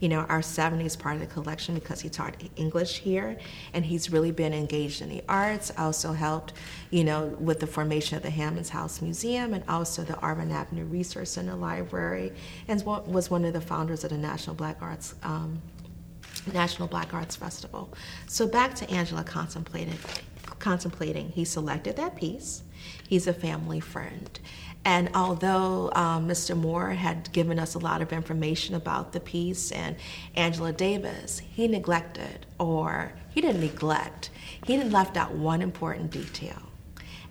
you 0.00 0.08
know, 0.08 0.20
our 0.28 0.40
70s 0.40 0.98
part 0.98 1.14
of 1.16 1.20
the 1.20 1.26
collection 1.26 1.74
because 1.74 2.00
he 2.00 2.08
taught 2.08 2.34
English 2.56 2.98
here 2.98 3.36
and 3.72 3.84
he's 3.84 4.10
really 4.10 4.30
been 4.30 4.52
engaged 4.52 5.02
in 5.02 5.08
the 5.08 5.22
arts, 5.28 5.72
also 5.76 6.12
helped, 6.12 6.52
you 6.90 7.04
know, 7.04 7.26
with 7.40 7.60
the 7.60 7.66
formation 7.66 8.16
of 8.16 8.22
the 8.22 8.30
Hammonds 8.30 8.68
House 8.68 9.02
Museum 9.02 9.54
and 9.54 9.64
also 9.68 10.02
the 10.02 10.16
Auburn 10.20 10.52
Avenue 10.52 10.84
Resource 10.84 11.32
Center 11.32 11.54
Library 11.54 12.32
and 12.68 12.84
was 12.84 13.30
one 13.30 13.44
of 13.44 13.52
the 13.52 13.60
founders 13.60 14.04
of 14.04 14.10
the 14.10 14.18
National 14.18 14.54
Black 14.54 14.76
Arts 14.80 15.14
um, 15.22 15.60
National 16.52 16.88
Black 16.88 17.12
Arts 17.12 17.36
Festival. 17.36 17.92
So 18.26 18.46
back 18.46 18.74
to 18.76 18.90
Angela 18.90 19.24
contemplating, 19.24 19.98
contemplating. 20.58 21.30
He 21.30 21.44
selected 21.44 21.96
that 21.96 22.16
piece. 22.16 22.62
He's 23.08 23.26
a 23.26 23.34
family 23.34 23.80
friend. 23.80 24.38
And 24.84 25.10
although 25.14 25.90
um, 25.94 26.28
Mr. 26.28 26.56
Moore 26.56 26.90
had 26.90 27.30
given 27.32 27.58
us 27.58 27.74
a 27.74 27.78
lot 27.78 28.00
of 28.00 28.12
information 28.12 28.74
about 28.74 29.12
the 29.12 29.20
piece 29.20 29.70
and 29.70 29.96
Angela 30.34 30.72
Davis, 30.72 31.40
he 31.40 31.68
neglected, 31.68 32.46
or 32.58 33.12
he 33.30 33.40
didn't 33.40 33.60
neglect, 33.60 34.30
he 34.64 34.76
didn't 34.76 34.92
left 34.92 35.16
out 35.16 35.32
one 35.32 35.60
important 35.60 36.10
detail. 36.10 36.62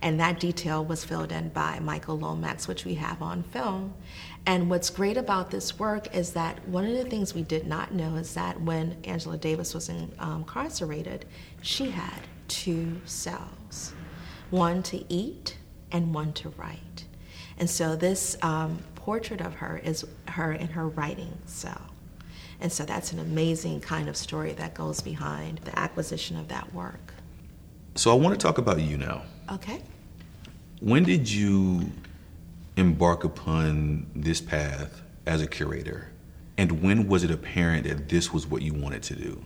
And 0.02 0.20
that 0.20 0.40
detail 0.40 0.86
was 0.86 1.04
filled 1.04 1.32
in 1.32 1.50
by 1.50 1.80
Michael 1.80 2.20
Lomax, 2.20 2.68
which 2.68 2.86
we 2.86 2.94
have 2.96 3.22
on 3.22 3.42
film. 3.44 3.96
And 4.46 4.70
what's 4.70 4.90
great 4.90 5.18
about 5.18 5.50
this 5.50 5.80
work 5.80 6.16
is 6.16 6.34
that 6.34 6.66
one 6.68 6.86
of 6.86 6.94
the 6.94 7.06
things 7.06 7.34
we 7.34 7.42
did 7.42 7.66
not 7.66 7.94
know 7.94 8.16
is 8.16 8.34
that 8.36 8.62
when 8.62 8.98
Angela 9.04 9.38
Davis 9.38 9.74
was 9.74 9.90
um, 9.90 10.12
incarcerated, 10.20 11.26
she 11.62 11.90
had 11.90 12.28
two 12.48 13.02
cells 13.06 13.94
one 14.50 14.82
to 14.82 15.04
eat 15.14 15.58
and 15.92 16.14
one 16.14 16.32
to 16.32 16.50
write. 16.50 17.07
And 17.60 17.70
so 17.70 17.96
this 17.96 18.38
um, 18.42 18.80
portrait 18.96 19.42
of 19.42 19.56
her 19.56 19.82
is 19.84 20.06
her 20.28 20.52
in 20.54 20.68
her 20.68 20.88
writing 20.88 21.38
cell. 21.46 21.82
And 22.60 22.72
so 22.72 22.86
that's 22.86 23.12
an 23.12 23.20
amazing 23.20 23.82
kind 23.82 24.10
of 24.10 24.18
story 24.18 24.54
that 24.54 24.74
goes 24.74 25.00
behind 25.02 25.60
the 25.60 25.78
acquisition 25.78 26.38
of 26.38 26.48
that 26.48 26.74
work. 26.74 27.14
So 27.96 28.12
I 28.12 28.16
want 28.16 28.40
to 28.40 28.44
talk 28.44 28.58
about 28.58 28.80
you 28.80 28.98
now. 28.98 29.24
Okay. 29.52 29.82
When 30.80 31.04
did 31.04 31.30
you 31.30 31.90
embark 32.76 33.24
upon 33.24 34.06
this 34.16 34.40
path 34.40 35.02
as 35.26 35.42
a 35.42 35.48
curator? 35.48 36.12
And 36.58 36.84
when 36.84 37.08
was 37.08 37.24
it 37.24 37.32
apparent 37.32 37.88
that 37.88 38.10
this 38.10 38.34
was 38.34 38.48
what 38.48 38.62
you 38.62 38.74
wanted 38.74 39.04
to 39.04 39.16
do? 39.16 39.44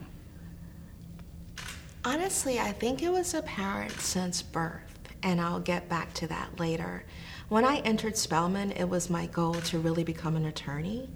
Honestly, 2.03 2.59
I 2.59 2.71
think 2.71 3.03
it 3.03 3.11
was 3.11 3.33
apparent 3.33 3.91
since 3.99 4.41
birth, 4.41 4.99
and 5.21 5.39
I'll 5.39 5.59
get 5.59 5.87
back 5.87 6.13
to 6.15 6.27
that 6.27 6.59
later. 6.59 7.03
When 7.51 7.65
I 7.65 7.79
entered 7.79 8.15
Spelman, 8.15 8.71
it 8.71 8.85
was 8.85 9.09
my 9.09 9.25
goal 9.25 9.55
to 9.55 9.77
really 9.77 10.05
become 10.05 10.37
an 10.37 10.45
attorney, 10.45 11.09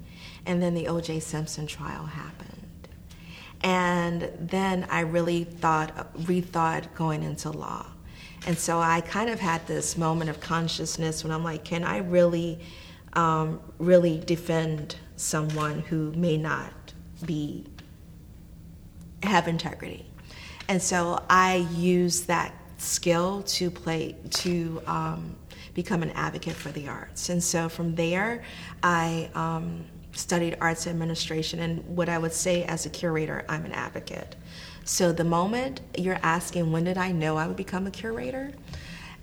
and 0.46 0.62
then 0.62 0.74
the 0.74 0.90
O.J. 0.90 1.22
Simpson 1.22 1.66
trial 1.66 2.04
happened. 2.04 2.90
And 3.62 4.30
then 4.38 4.86
I 4.90 5.00
really 5.00 5.46
thought, 5.46 6.14
rethought 6.24 6.94
going 6.94 7.24
into 7.24 7.52
law. 7.52 7.86
And 8.46 8.58
so 8.58 8.82
I 8.82 9.00
kind 9.00 9.30
of 9.30 9.40
had 9.40 9.66
this 9.66 9.98
moment 9.98 10.30
of 10.30 10.42
consciousness 10.42 11.24
when 11.24 11.32
I'm 11.32 11.46
like, 11.46 11.64
can 11.64 11.86
I 11.86 12.00
really, 12.00 12.60
um, 13.14 13.62
really 13.80 14.20
defend 14.20 14.98
someone 15.16 15.80
who 15.84 16.12
may 16.18 16.36
not 16.36 16.94
be 17.26 17.66
have 19.24 19.48
integrity? 19.48 20.06
And 20.68 20.82
so 20.82 21.24
I 21.30 21.66
use 21.72 22.26
that 22.26 22.54
skill 22.78 23.42
to 23.44 23.72
play 23.72 24.18
to 24.32 24.82
um, 24.86 25.38
become 25.76 26.02
an 26.02 26.10
advocate 26.12 26.56
for 26.56 26.72
the 26.72 26.88
arts. 26.88 27.30
And 27.30 27.44
so 27.44 27.70
from 27.70 27.94
there, 27.94 28.44
I 28.82 29.30
um, 29.36 29.86
studied 30.14 30.58
arts 30.60 30.88
administration. 30.88 31.60
And 31.60 31.86
what 31.96 32.10
I 32.10 32.18
would 32.18 32.34
say 32.34 32.64
as 32.64 32.88
a 32.88 32.90
curator, 32.90 33.46
I'm 33.48 33.66
an 33.66 33.74
advocate. 33.74 34.36
So 34.86 35.12
the 35.12 35.24
moment 35.24 35.82
you're 35.98 36.20
asking, 36.24 36.72
when 36.72 36.86
did 36.86 36.98
I 36.98 37.12
know 37.12 37.38
I 37.38 37.46
would 37.46 37.58
become 37.58 37.86
a 37.86 37.92
curator? 37.92 38.54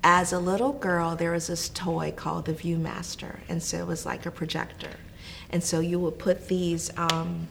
As 0.05 0.33
a 0.33 0.39
little 0.39 0.73
girl, 0.73 1.17
there 1.17 1.33
was 1.33 1.47
this 1.47 1.69
toy 1.69 2.13
called 2.15 2.47
the 2.47 2.53
Viewmaster, 2.53 3.39
and 3.49 3.63
so 3.63 3.79
it 3.79 3.87
was 3.87 4.05
like 4.05 4.27
a 4.27 4.33
projector. 4.33 4.91
And 5.51 5.63
so 5.63 5.79
you 5.79 6.01
would 6.01 6.19
put 6.19 6.49
these 6.49 6.91
um, 6.99 7.47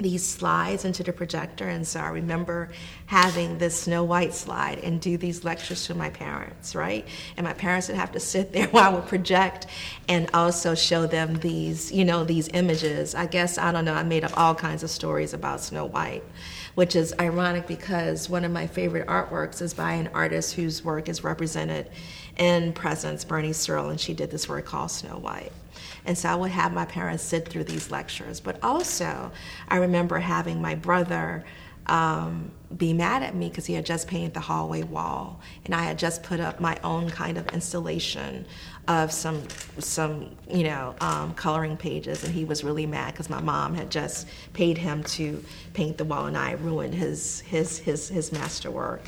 these 0.00 0.26
slides 0.26 0.84
into 0.84 1.02
the 1.02 1.12
projector. 1.12 1.68
And 1.68 1.86
so 1.86 2.00
I 2.00 2.08
remember 2.08 2.70
having 3.06 3.58
this 3.58 3.82
Snow 3.82 4.02
White 4.04 4.34
slide 4.34 4.78
and 4.78 5.00
do 5.00 5.16
these 5.16 5.44
lectures 5.44 5.86
to 5.86 5.94
my 5.94 6.10
parents, 6.10 6.74
right? 6.74 7.06
And 7.36 7.44
my 7.44 7.52
parents 7.52 7.88
would 7.88 7.96
have 7.96 8.12
to 8.12 8.20
sit 8.20 8.52
there 8.54 8.66
while 8.68 8.90
I 8.90 8.94
would 8.94 9.06
project 9.06 9.66
and 10.08 10.28
also 10.34 10.74
show 10.74 11.06
them 11.06 11.34
these, 11.36 11.92
you 11.92 12.04
know, 12.04 12.24
these 12.24 12.48
images. 12.54 13.14
I 13.14 13.26
guess, 13.26 13.58
I 13.58 13.72
don't 13.72 13.84
know, 13.84 13.94
I 13.94 14.02
made 14.02 14.24
up 14.24 14.36
all 14.36 14.54
kinds 14.54 14.82
of 14.82 14.90
stories 14.90 15.34
about 15.34 15.60
Snow 15.60 15.86
White 15.86 16.24
which 16.74 16.94
is 16.96 17.12
ironic 17.20 17.66
because 17.66 18.28
one 18.28 18.44
of 18.44 18.52
my 18.52 18.66
favorite 18.66 19.06
artworks 19.06 19.60
is 19.60 19.74
by 19.74 19.92
an 19.92 20.08
artist 20.14 20.54
whose 20.54 20.84
work 20.84 21.08
is 21.08 21.24
represented 21.24 21.90
in 22.38 22.72
Presence, 22.72 23.24
Berni 23.24 23.52
Searle, 23.52 23.90
and 23.90 24.00
she 24.00 24.14
did 24.14 24.30
this 24.30 24.48
work 24.48 24.64
called 24.64 24.90
Snow 24.90 25.18
White. 25.18 25.52
And 26.10 26.18
so 26.18 26.28
I 26.28 26.34
would 26.34 26.50
have 26.50 26.72
my 26.72 26.86
parents 26.86 27.22
sit 27.22 27.46
through 27.46 27.62
these 27.62 27.92
lectures. 27.92 28.40
But 28.40 28.58
also, 28.64 29.30
I 29.68 29.76
remember 29.76 30.18
having 30.18 30.60
my 30.60 30.74
brother 30.74 31.44
um, 31.86 32.50
be 32.76 32.92
mad 32.92 33.22
at 33.22 33.36
me 33.36 33.48
because 33.48 33.64
he 33.64 33.74
had 33.74 33.86
just 33.86 34.08
painted 34.08 34.34
the 34.34 34.40
hallway 34.40 34.82
wall, 34.82 35.40
and 35.64 35.72
I 35.72 35.84
had 35.84 36.00
just 36.00 36.24
put 36.24 36.40
up 36.40 36.58
my 36.58 36.76
own 36.82 37.10
kind 37.10 37.38
of 37.38 37.46
installation 37.50 38.44
of 38.88 39.12
some 39.12 39.44
some 39.78 40.34
you 40.52 40.64
know 40.64 40.96
um, 41.00 41.32
coloring 41.34 41.76
pages, 41.76 42.24
and 42.24 42.34
he 42.34 42.44
was 42.44 42.64
really 42.64 42.86
mad 42.86 43.12
because 43.12 43.30
my 43.30 43.40
mom 43.40 43.72
had 43.72 43.88
just 43.88 44.26
paid 44.52 44.78
him 44.78 45.04
to 45.04 45.40
paint 45.74 45.96
the 45.96 46.04
wall, 46.04 46.26
and 46.26 46.36
I 46.36 46.54
ruined 46.54 46.92
his 46.92 47.38
his 47.42 47.78
his 47.78 48.08
his 48.08 48.32
masterwork. 48.32 49.04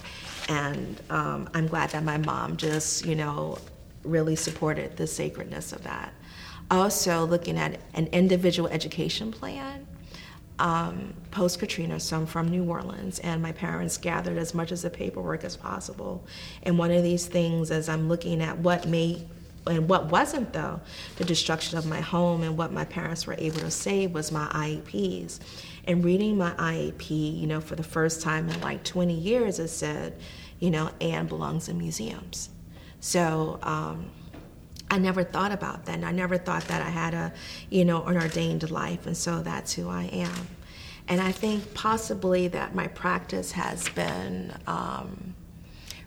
And 0.48 1.00
um, 1.10 1.48
I'm 1.52 1.66
glad 1.66 1.90
that 1.90 2.04
my 2.04 2.18
mom 2.18 2.56
just 2.56 3.04
you 3.04 3.16
know 3.16 3.58
really 4.04 4.36
supported 4.36 4.96
the 4.96 5.08
sacredness 5.08 5.72
of 5.72 5.82
that. 5.82 6.12
Also, 6.70 7.26
looking 7.26 7.58
at 7.58 7.78
an 7.94 8.06
individual 8.08 8.68
education 8.68 9.30
plan 9.30 9.86
um, 10.58 11.14
post 11.32 11.58
Katrina, 11.58 11.98
so 11.98 12.18
I'm 12.18 12.26
from 12.26 12.48
New 12.48 12.64
Orleans, 12.64 13.18
and 13.18 13.42
my 13.42 13.52
parents 13.52 13.96
gathered 13.96 14.38
as 14.38 14.54
much 14.54 14.70
of 14.70 14.80
the 14.80 14.90
paperwork 14.90 15.44
as 15.44 15.56
possible. 15.56 16.24
And 16.62 16.78
one 16.78 16.92
of 16.92 17.02
these 17.02 17.26
things, 17.26 17.70
as 17.70 17.88
I'm 17.88 18.08
looking 18.08 18.40
at 18.40 18.58
what 18.58 18.86
may 18.86 19.26
and 19.64 19.88
what 19.88 20.06
wasn't 20.06 20.52
though 20.52 20.80
the 21.18 21.24
destruction 21.24 21.78
of 21.78 21.86
my 21.86 22.00
home 22.00 22.42
and 22.42 22.56
what 22.56 22.72
my 22.72 22.84
parents 22.84 23.28
were 23.28 23.36
able 23.38 23.60
to 23.60 23.70
save 23.70 24.12
was 24.12 24.32
my 24.32 24.46
IEPs. 24.46 25.38
And 25.84 26.04
reading 26.04 26.36
my 26.36 26.50
IEP, 26.52 27.40
you 27.40 27.46
know, 27.46 27.60
for 27.60 27.76
the 27.76 27.82
first 27.82 28.22
time 28.22 28.48
in 28.48 28.60
like 28.60 28.82
20 28.84 29.14
years, 29.14 29.58
it 29.58 29.68
said, 29.68 30.18
you 30.58 30.70
know, 30.70 30.90
Anne 31.00 31.26
belongs 31.26 31.68
in 31.68 31.78
museums. 31.78 32.50
So 33.00 33.58
um, 33.62 34.10
I 34.92 34.98
never 34.98 35.24
thought 35.24 35.52
about 35.52 35.86
that. 35.86 35.94
And 35.94 36.04
I 36.04 36.12
never 36.12 36.36
thought 36.36 36.68
that 36.68 36.82
I 36.82 36.90
had 36.90 37.14
a, 37.14 37.32
you 37.70 37.86
know, 37.86 38.04
an 38.04 38.18
ordained 38.18 38.70
life. 38.70 39.06
And 39.06 39.16
so 39.16 39.42
that's 39.42 39.72
who 39.72 39.88
I 39.88 40.04
am. 40.04 40.46
And 41.08 41.18
I 41.18 41.32
think 41.32 41.72
possibly 41.72 42.48
that 42.48 42.74
my 42.74 42.88
practice 42.88 43.52
has 43.52 43.88
been 43.88 44.52
um, 44.66 45.34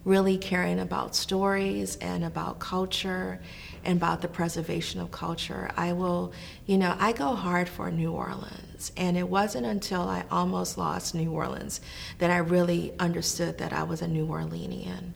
really 0.04 0.38
caring 0.38 0.80
about 0.80 1.16
stories 1.16 1.96
and 1.96 2.24
about 2.24 2.60
culture 2.60 3.42
and 3.84 3.98
about 3.98 4.22
the 4.22 4.28
preservation 4.28 5.02
of 5.02 5.10
culture. 5.10 5.72
I 5.76 5.94
will, 5.94 6.32
you 6.68 6.78
know, 6.78 6.96
I 7.00 7.12
go 7.12 7.34
hard 7.34 7.68
for 7.68 7.90
New 7.90 8.12
Orleans. 8.12 8.92
And 8.96 9.18
it 9.18 9.28
wasn't 9.28 9.66
until 9.66 10.02
I 10.02 10.26
almost 10.30 10.78
lost 10.78 11.16
New 11.16 11.32
Orleans 11.32 11.82
that 12.20 12.30
I 12.30 12.38
really 12.38 12.94
understood 13.00 13.58
that 13.58 13.74
I 13.74 13.82
was 13.82 14.04
a 14.04 14.08
New 14.08 14.28
Orleanian 14.28 15.14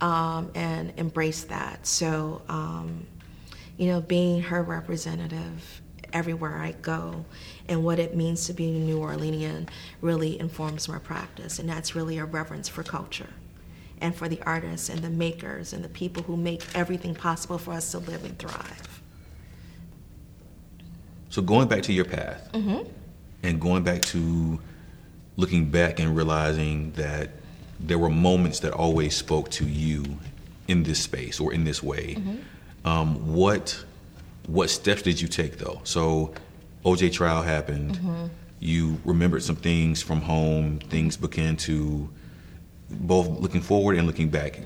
um, 0.00 0.50
and 0.54 0.92
embrace 0.96 1.44
that. 1.44 1.86
So, 1.86 2.42
um, 2.48 3.06
you 3.76 3.86
know, 3.86 4.00
being 4.00 4.42
her 4.42 4.62
representative 4.62 5.82
everywhere 6.12 6.58
I 6.58 6.72
go 6.72 7.24
and 7.68 7.84
what 7.84 7.98
it 7.98 8.16
means 8.16 8.46
to 8.46 8.52
be 8.52 8.68
a 8.68 8.80
New 8.80 8.98
Orleanian 8.98 9.68
really 10.00 10.38
informs 10.40 10.88
my 10.88 10.98
practice. 10.98 11.58
And 11.58 11.68
that's 11.68 11.94
really 11.94 12.18
a 12.18 12.24
reverence 12.24 12.68
for 12.68 12.82
culture 12.82 13.28
and 14.00 14.14
for 14.14 14.28
the 14.28 14.40
artists 14.42 14.88
and 14.88 15.00
the 15.00 15.10
makers 15.10 15.72
and 15.72 15.84
the 15.84 15.88
people 15.88 16.22
who 16.22 16.36
make 16.36 16.62
everything 16.74 17.14
possible 17.14 17.58
for 17.58 17.72
us 17.72 17.90
to 17.92 17.98
live 17.98 18.24
and 18.24 18.38
thrive. 18.38 19.02
So, 21.28 21.42
going 21.42 21.68
back 21.68 21.82
to 21.84 21.92
your 21.92 22.06
path 22.06 22.50
mm-hmm. 22.52 22.88
and 23.44 23.60
going 23.60 23.84
back 23.84 24.02
to 24.02 24.58
looking 25.36 25.70
back 25.70 26.00
and 26.00 26.16
realizing 26.16 26.90
that 26.92 27.30
there 27.80 27.98
were 27.98 28.10
moments 28.10 28.60
that 28.60 28.72
always 28.72 29.16
spoke 29.16 29.50
to 29.50 29.64
you 29.64 30.04
in 30.68 30.82
this 30.82 31.02
space 31.02 31.40
or 31.40 31.52
in 31.52 31.64
this 31.64 31.82
way. 31.82 32.14
Mm-hmm. 32.14 32.86
Um, 32.86 33.34
what 33.34 33.84
what 34.46 34.70
steps 34.70 35.02
did 35.02 35.20
you 35.20 35.28
take 35.28 35.58
though? 35.58 35.80
So, 35.84 36.34
OJ 36.84 37.12
trial 37.12 37.42
happened. 37.42 37.96
Mm-hmm. 37.96 38.26
You 38.58 39.00
remembered 39.04 39.42
some 39.42 39.56
things 39.56 40.02
from 40.02 40.20
home. 40.20 40.78
Things 40.78 41.16
began 41.16 41.56
to 41.58 42.08
both 42.90 43.28
looking 43.40 43.60
forward 43.60 43.96
and 43.96 44.06
looking 44.06 44.28
back. 44.28 44.60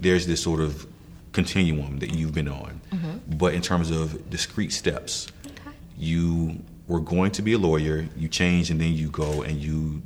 There's 0.00 0.26
this 0.26 0.42
sort 0.42 0.60
of 0.60 0.86
continuum 1.32 1.98
that 1.98 2.14
you've 2.14 2.34
been 2.34 2.48
on. 2.48 2.80
Mm-hmm. 2.92 3.36
But 3.36 3.54
in 3.54 3.62
terms 3.62 3.90
of 3.90 4.30
discrete 4.30 4.72
steps, 4.72 5.28
okay. 5.46 5.76
you 5.96 6.62
were 6.88 7.00
going 7.00 7.30
to 7.32 7.42
be 7.42 7.52
a 7.52 7.58
lawyer, 7.58 8.08
you 8.16 8.28
changed, 8.28 8.70
and 8.70 8.80
then 8.80 8.94
you 8.94 9.10
go 9.10 9.42
and 9.42 9.58
you 9.58 10.02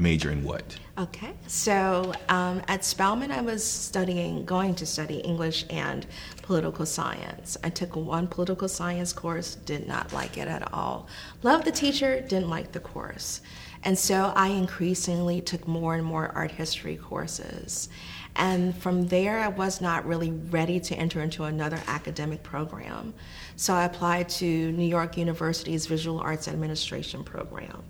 major 0.00 0.30
in 0.30 0.42
what? 0.42 0.78
Okay, 0.98 1.32
so 1.46 2.12
um, 2.28 2.62
at 2.68 2.84
Spelman, 2.84 3.30
I 3.30 3.40
was 3.40 3.64
studying, 3.64 4.44
going 4.44 4.74
to 4.76 4.86
study 4.86 5.18
English 5.18 5.64
and 5.70 6.06
political 6.42 6.86
science. 6.86 7.56
I 7.62 7.70
took 7.70 7.96
one 7.96 8.26
political 8.26 8.68
science 8.68 9.12
course, 9.12 9.54
did 9.54 9.86
not 9.86 10.12
like 10.12 10.36
it 10.36 10.48
at 10.48 10.72
all. 10.72 11.06
Loved 11.42 11.64
the 11.64 11.72
teacher, 11.72 12.20
didn't 12.20 12.50
like 12.50 12.72
the 12.72 12.80
course. 12.80 13.40
And 13.82 13.98
so 13.98 14.32
I 14.36 14.48
increasingly 14.48 15.40
took 15.40 15.66
more 15.66 15.94
and 15.94 16.04
more 16.04 16.32
art 16.34 16.50
history 16.50 16.96
courses. 16.96 17.88
And 18.36 18.76
from 18.76 19.06
there, 19.08 19.40
I 19.40 19.48
was 19.48 19.80
not 19.80 20.06
really 20.06 20.30
ready 20.30 20.80
to 20.80 20.94
enter 20.94 21.20
into 21.20 21.44
another 21.44 21.80
academic 21.86 22.42
program. 22.42 23.14
So 23.56 23.74
I 23.74 23.84
applied 23.84 24.28
to 24.30 24.72
New 24.72 24.84
York 24.84 25.16
University's 25.16 25.86
Visual 25.86 26.20
Arts 26.20 26.46
Administration 26.46 27.24
program. 27.24 27.82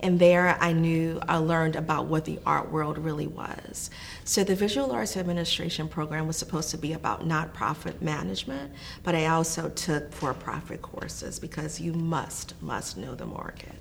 And 0.00 0.18
there 0.18 0.56
I 0.60 0.72
knew, 0.72 1.20
I 1.28 1.38
learned 1.38 1.74
about 1.74 2.06
what 2.06 2.24
the 2.24 2.38
art 2.46 2.70
world 2.70 2.98
really 2.98 3.26
was. 3.26 3.90
So 4.24 4.44
the 4.44 4.54
Visual 4.54 4.92
Arts 4.92 5.16
Administration 5.16 5.88
program 5.88 6.26
was 6.26 6.36
supposed 6.36 6.70
to 6.70 6.78
be 6.78 6.92
about 6.92 7.26
nonprofit 7.26 8.00
management, 8.00 8.72
but 9.02 9.14
I 9.14 9.26
also 9.26 9.68
took 9.70 10.12
for 10.12 10.32
profit 10.34 10.82
courses 10.82 11.38
because 11.40 11.80
you 11.80 11.92
must, 11.92 12.54
must 12.62 12.96
know 12.96 13.14
the 13.14 13.26
market. 13.26 13.74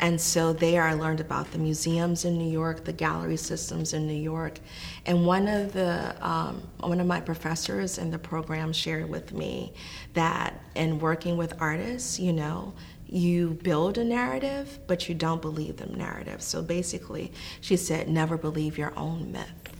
And 0.00 0.20
so 0.20 0.52
there 0.52 0.84
I 0.84 0.94
learned 0.94 1.20
about 1.20 1.50
the 1.50 1.58
museums 1.58 2.24
in 2.24 2.38
New 2.38 2.48
York, 2.48 2.84
the 2.84 2.92
gallery 2.92 3.36
systems 3.36 3.94
in 3.94 4.06
New 4.06 4.14
York. 4.14 4.60
And 5.06 5.26
one 5.26 5.48
of 5.48 5.72
the 5.72 6.14
um, 6.26 6.62
one 6.78 7.00
of 7.00 7.06
my 7.06 7.20
professors 7.20 7.98
in 7.98 8.10
the 8.10 8.18
program 8.18 8.72
shared 8.72 9.08
with 9.10 9.32
me 9.32 9.72
that 10.14 10.54
in 10.76 11.00
working 11.00 11.36
with 11.36 11.60
artists, 11.60 12.20
you 12.20 12.32
know, 12.32 12.72
you 13.08 13.58
build 13.62 13.98
a 13.98 14.04
narrative, 14.04 14.78
but 14.86 15.08
you 15.08 15.14
don't 15.14 15.40
believe 15.40 15.78
the 15.78 15.86
narrative. 15.86 16.42
So 16.42 16.62
basically, 16.62 17.32
she 17.60 17.76
said, 17.76 18.08
never 18.08 18.36
believe 18.36 18.76
your 18.76 18.92
own 18.96 19.32
myth. 19.32 19.78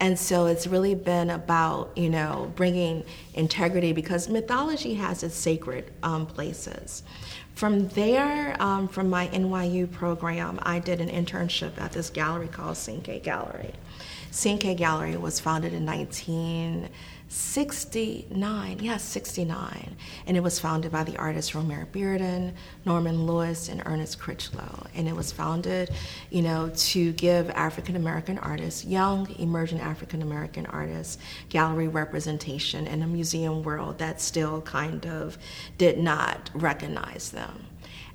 And 0.00 0.18
so 0.18 0.46
it's 0.46 0.66
really 0.66 0.94
been 0.94 1.30
about, 1.30 1.96
you 1.96 2.10
know, 2.10 2.52
bringing 2.56 3.04
integrity 3.34 3.92
because 3.92 4.28
mythology 4.28 4.94
has 4.94 5.22
its 5.22 5.36
sacred 5.36 5.92
um, 6.02 6.26
places. 6.26 7.04
From 7.54 7.86
there, 7.90 8.60
um, 8.60 8.88
from 8.88 9.08
my 9.08 9.28
NYU 9.28 9.90
program, 9.90 10.58
I 10.62 10.80
did 10.80 11.00
an 11.00 11.08
internship 11.08 11.80
at 11.80 11.92
this 11.92 12.10
gallery 12.10 12.48
called 12.48 12.76
Cinque 12.76 13.22
Gallery. 13.22 13.72
Cinque 14.32 14.76
Gallery 14.76 15.16
was 15.16 15.38
founded 15.38 15.72
in 15.72 15.86
19- 15.86 16.88
69, 17.34 18.78
yes, 18.80 19.02
69. 19.02 19.96
And 20.26 20.36
it 20.36 20.40
was 20.40 20.60
founded 20.60 20.92
by 20.92 21.02
the 21.02 21.16
artists 21.16 21.50
Romare 21.50 21.84
Bearden, 21.86 22.52
Norman 22.84 23.26
Lewis, 23.26 23.68
and 23.68 23.82
Ernest 23.86 24.20
Critchlow. 24.20 24.86
And 24.94 25.08
it 25.08 25.16
was 25.16 25.32
founded, 25.32 25.90
you 26.30 26.42
know, 26.42 26.70
to 26.74 27.12
give 27.14 27.50
African 27.50 27.96
American 27.96 28.38
artists, 28.38 28.84
young, 28.84 29.28
emerging 29.40 29.80
African 29.80 30.22
American 30.22 30.64
artists, 30.66 31.18
gallery 31.48 31.88
representation 31.88 32.86
in 32.86 33.02
a 33.02 33.06
museum 33.06 33.64
world 33.64 33.98
that 33.98 34.20
still 34.20 34.60
kind 34.60 35.04
of 35.04 35.36
did 35.76 35.98
not 35.98 36.50
recognize 36.54 37.30
them. 37.32 37.43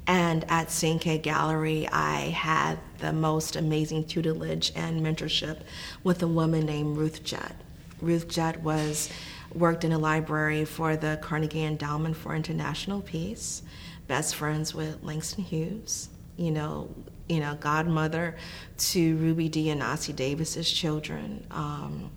And 0.09 0.43
at 0.49 0.71
Cinque 0.71 1.21
Gallery, 1.21 1.87
I 1.87 2.29
had 2.31 2.79
the 2.97 3.13
most 3.13 3.55
amazing 3.55 4.05
tutelage 4.05 4.71
and 4.75 5.05
mentorship 5.05 5.59
with 6.03 6.23
a 6.23 6.27
woman 6.27 6.65
named 6.65 6.97
Ruth 6.97 7.23
Jett. 7.23 7.55
Ruth 8.01 8.27
Jett 8.27 8.59
was 8.61 9.11
worked 9.53 9.83
in 9.83 9.91
a 9.91 9.99
library 9.99 10.65
for 10.65 10.97
the 10.97 11.19
Carnegie 11.21 11.63
Endowment 11.63 12.17
for 12.17 12.33
International 12.33 13.01
Peace, 13.01 13.61
best 14.07 14.33
friends 14.33 14.73
with 14.73 14.97
Langston 15.03 15.43
Hughes, 15.43 16.09
you 16.37 16.49
know, 16.49 16.89
you 17.27 17.39
know, 17.39 17.55
godmother 17.59 18.35
to 18.79 19.15
Ruby 19.17 19.47
Dee 19.47 19.69
and 19.69 19.83
Ossie 19.83 20.15
Davis's 20.15 20.71
children, 20.71 21.45
um, 21.51 22.09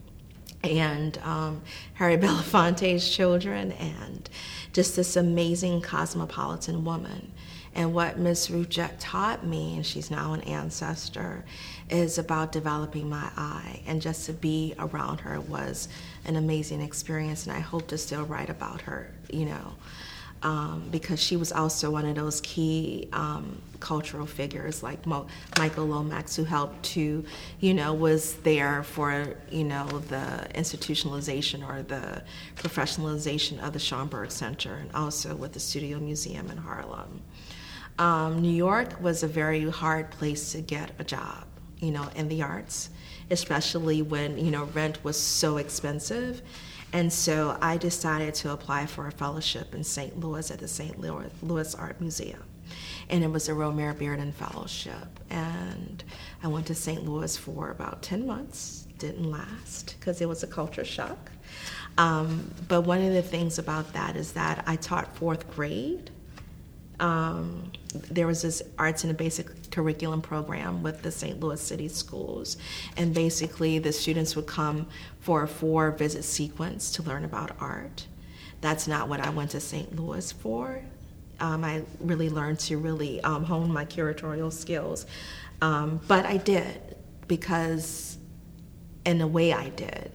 and 0.65 1.19
um, 1.19 1.61
Harry 1.93 2.17
Belafonte's 2.19 3.15
children, 3.15 3.73
and 3.73 4.31
just 4.73 4.97
this 4.97 5.15
amazing 5.15 5.83
cosmopolitan 5.83 6.87
woman. 6.87 7.33
And 7.75 7.95
what 7.95 8.19
Miss 8.19 8.51
Ruth 8.51 8.69
Jett 8.69 9.01
taught 9.01 9.47
me, 9.47 9.77
and 9.77 9.87
she's 9.87 10.11
now 10.11 10.35
an 10.35 10.43
ancestor, 10.43 11.45
is 11.89 12.19
about 12.19 12.53
developing 12.53 13.09
my 13.09 13.31
eye. 13.37 13.83
And 13.87 14.03
just 14.03 14.27
to 14.27 14.35
be 14.35 14.75
around 14.79 15.21
her 15.21 15.41
was 15.41 15.89
an 16.27 16.37
amazing 16.37 16.83
experience. 16.83 17.47
And 17.47 17.57
I 17.57 17.61
hope 17.61 17.89
to 17.89 17.99
still 17.99 18.25
write 18.25 18.51
about 18.51 18.83
her, 18.83 19.11
you 19.31 19.47
know, 19.47 19.75
um, 20.43 20.89
because 20.91 21.23
she 21.23 21.37
was 21.37 21.53
also 21.53 21.91
one 21.91 22.05
of 22.05 22.15
those 22.15 22.41
key 22.41 23.09
um, 23.13 23.61
cultural 23.81 24.27
figures 24.27 24.83
like 24.83 25.07
Mo- 25.07 25.27
Michael 25.59 25.87
Lomax, 25.87 26.37
who 26.37 26.45
helped 26.45 26.83
to, 26.83 27.25
you 27.61 27.75
know, 27.75 27.95
was 27.95 28.35
there 28.37 28.83
for, 28.83 29.35
you 29.51 29.65
know, 29.65 29.87
the 29.87 30.47
institutionalization 30.55 31.67
or 31.67 31.83
the 31.83 32.23
professionalization 32.57 33.65
of 33.65 33.73
the 33.73 33.79
Schomburg 33.79 34.31
Center 34.31 34.75
and 34.75 34.93
also 34.95 35.35
with 35.35 35.53
the 35.53 35.61
Studio 35.61 35.99
Museum 35.99 36.51
in 36.51 36.57
Harlem. 36.59 37.23
Um, 37.99 38.41
New 38.41 38.53
York 38.53 39.01
was 39.01 39.23
a 39.23 39.29
very 39.29 39.69
hard 39.71 40.11
place 40.11 40.53
to 40.53 40.61
get 40.61 40.93
a 40.99 41.05
job, 41.05 41.45
you 41.79 41.91
know, 41.91 42.09
in 42.17 42.29
the 42.29 42.43
arts, 42.43 42.91
especially 43.31 44.03
when, 44.03 44.39
you 44.39 44.51
know, 44.51 44.65
rent 44.75 45.03
was 45.05 45.21
so 45.21 45.59
expensive. 45.59 46.43
And 46.93 47.13
so 47.13 47.57
I 47.61 47.77
decided 47.77 48.35
to 48.37 48.53
apply 48.53 48.87
for 48.87 49.07
a 49.07 49.13
fellowship 49.13 49.75
in 49.75 49.83
St. 49.83 50.19
Louis 50.19 50.51
at 50.51 50.59
the 50.59 50.69
St. 50.69 50.99
Louis 51.01 51.75
Art 51.75 52.01
Museum. 52.01 52.43
And 53.09 53.25
it 53.25 53.31
was 53.31 53.49
a 53.49 53.53
Romare 53.53 53.95
Bearden 53.95 54.33
Fellowship. 54.33 55.21
And 55.31 56.03
I 56.43 56.49
went 56.49 56.67
to 56.67 56.75
St. 56.75 57.05
Louis 57.05 57.37
for 57.37 57.71
about 57.71 58.03
10 58.03 58.27
months. 58.27 58.87
Didn't 58.99 59.31
last 59.31 59.97
because 59.99 60.21
it 60.21 60.29
was 60.29 60.43
a 60.43 60.47
culture 60.47 60.85
shock. 60.85 61.31
Um, 61.99 62.55
but 62.69 62.83
one 62.83 63.03
of 63.03 63.13
the 63.13 63.23
things 63.23 63.59
about 63.59 63.93
that 63.95 64.17
is 64.17 64.33
that 64.33 64.65
I 64.67 64.77
taught 64.77 65.15
fourth 65.17 65.51
grade 65.51 66.11
um, 67.03 67.71
there 68.11 68.27
was 68.27 68.43
this 68.43 68.63
arts 68.79 69.05
in 69.05 69.11
a 69.11 69.15
basic 69.15 69.71
curriculum 69.73 70.23
program 70.23 70.83
with 70.83 71.03
the 71.03 71.11
St. 71.11 71.39
Louis 71.41 71.61
City 71.61 71.89
Schools. 71.89 72.57
And 72.97 73.13
basically, 73.13 73.81
the 73.81 73.93
students 73.93 74.37
would 74.37 74.47
come 74.47 74.87
for 75.19 75.43
a 75.43 75.49
four 75.49 75.91
visit 75.91 76.23
sequence 76.23 76.93
to 76.93 77.03
learn 77.03 77.25
about 77.25 77.51
art. 77.61 78.07
That's 78.61 78.87
not 78.87 79.09
what 79.09 79.21
I 79.21 79.31
went 79.31 79.51
to 79.51 79.61
St. 79.61 79.95
Louis 79.97 80.31
for. 80.31 80.81
Um, 81.41 81.65
I 81.65 81.83
really 81.99 82.31
learned 82.31 82.61
to 82.61 82.79
really 82.79 83.21
um, 83.23 83.43
hone 83.45 83.73
my 83.73 83.85
curatorial 83.85 84.53
skills. 84.53 85.05
Um, 85.61 86.01
but 86.07 86.25
I 86.25 86.37
did 86.37 86.97
because, 87.27 88.17
in 89.05 89.21
a 89.21 89.27
way, 89.27 89.53
I 89.53 89.71
did 89.71 90.13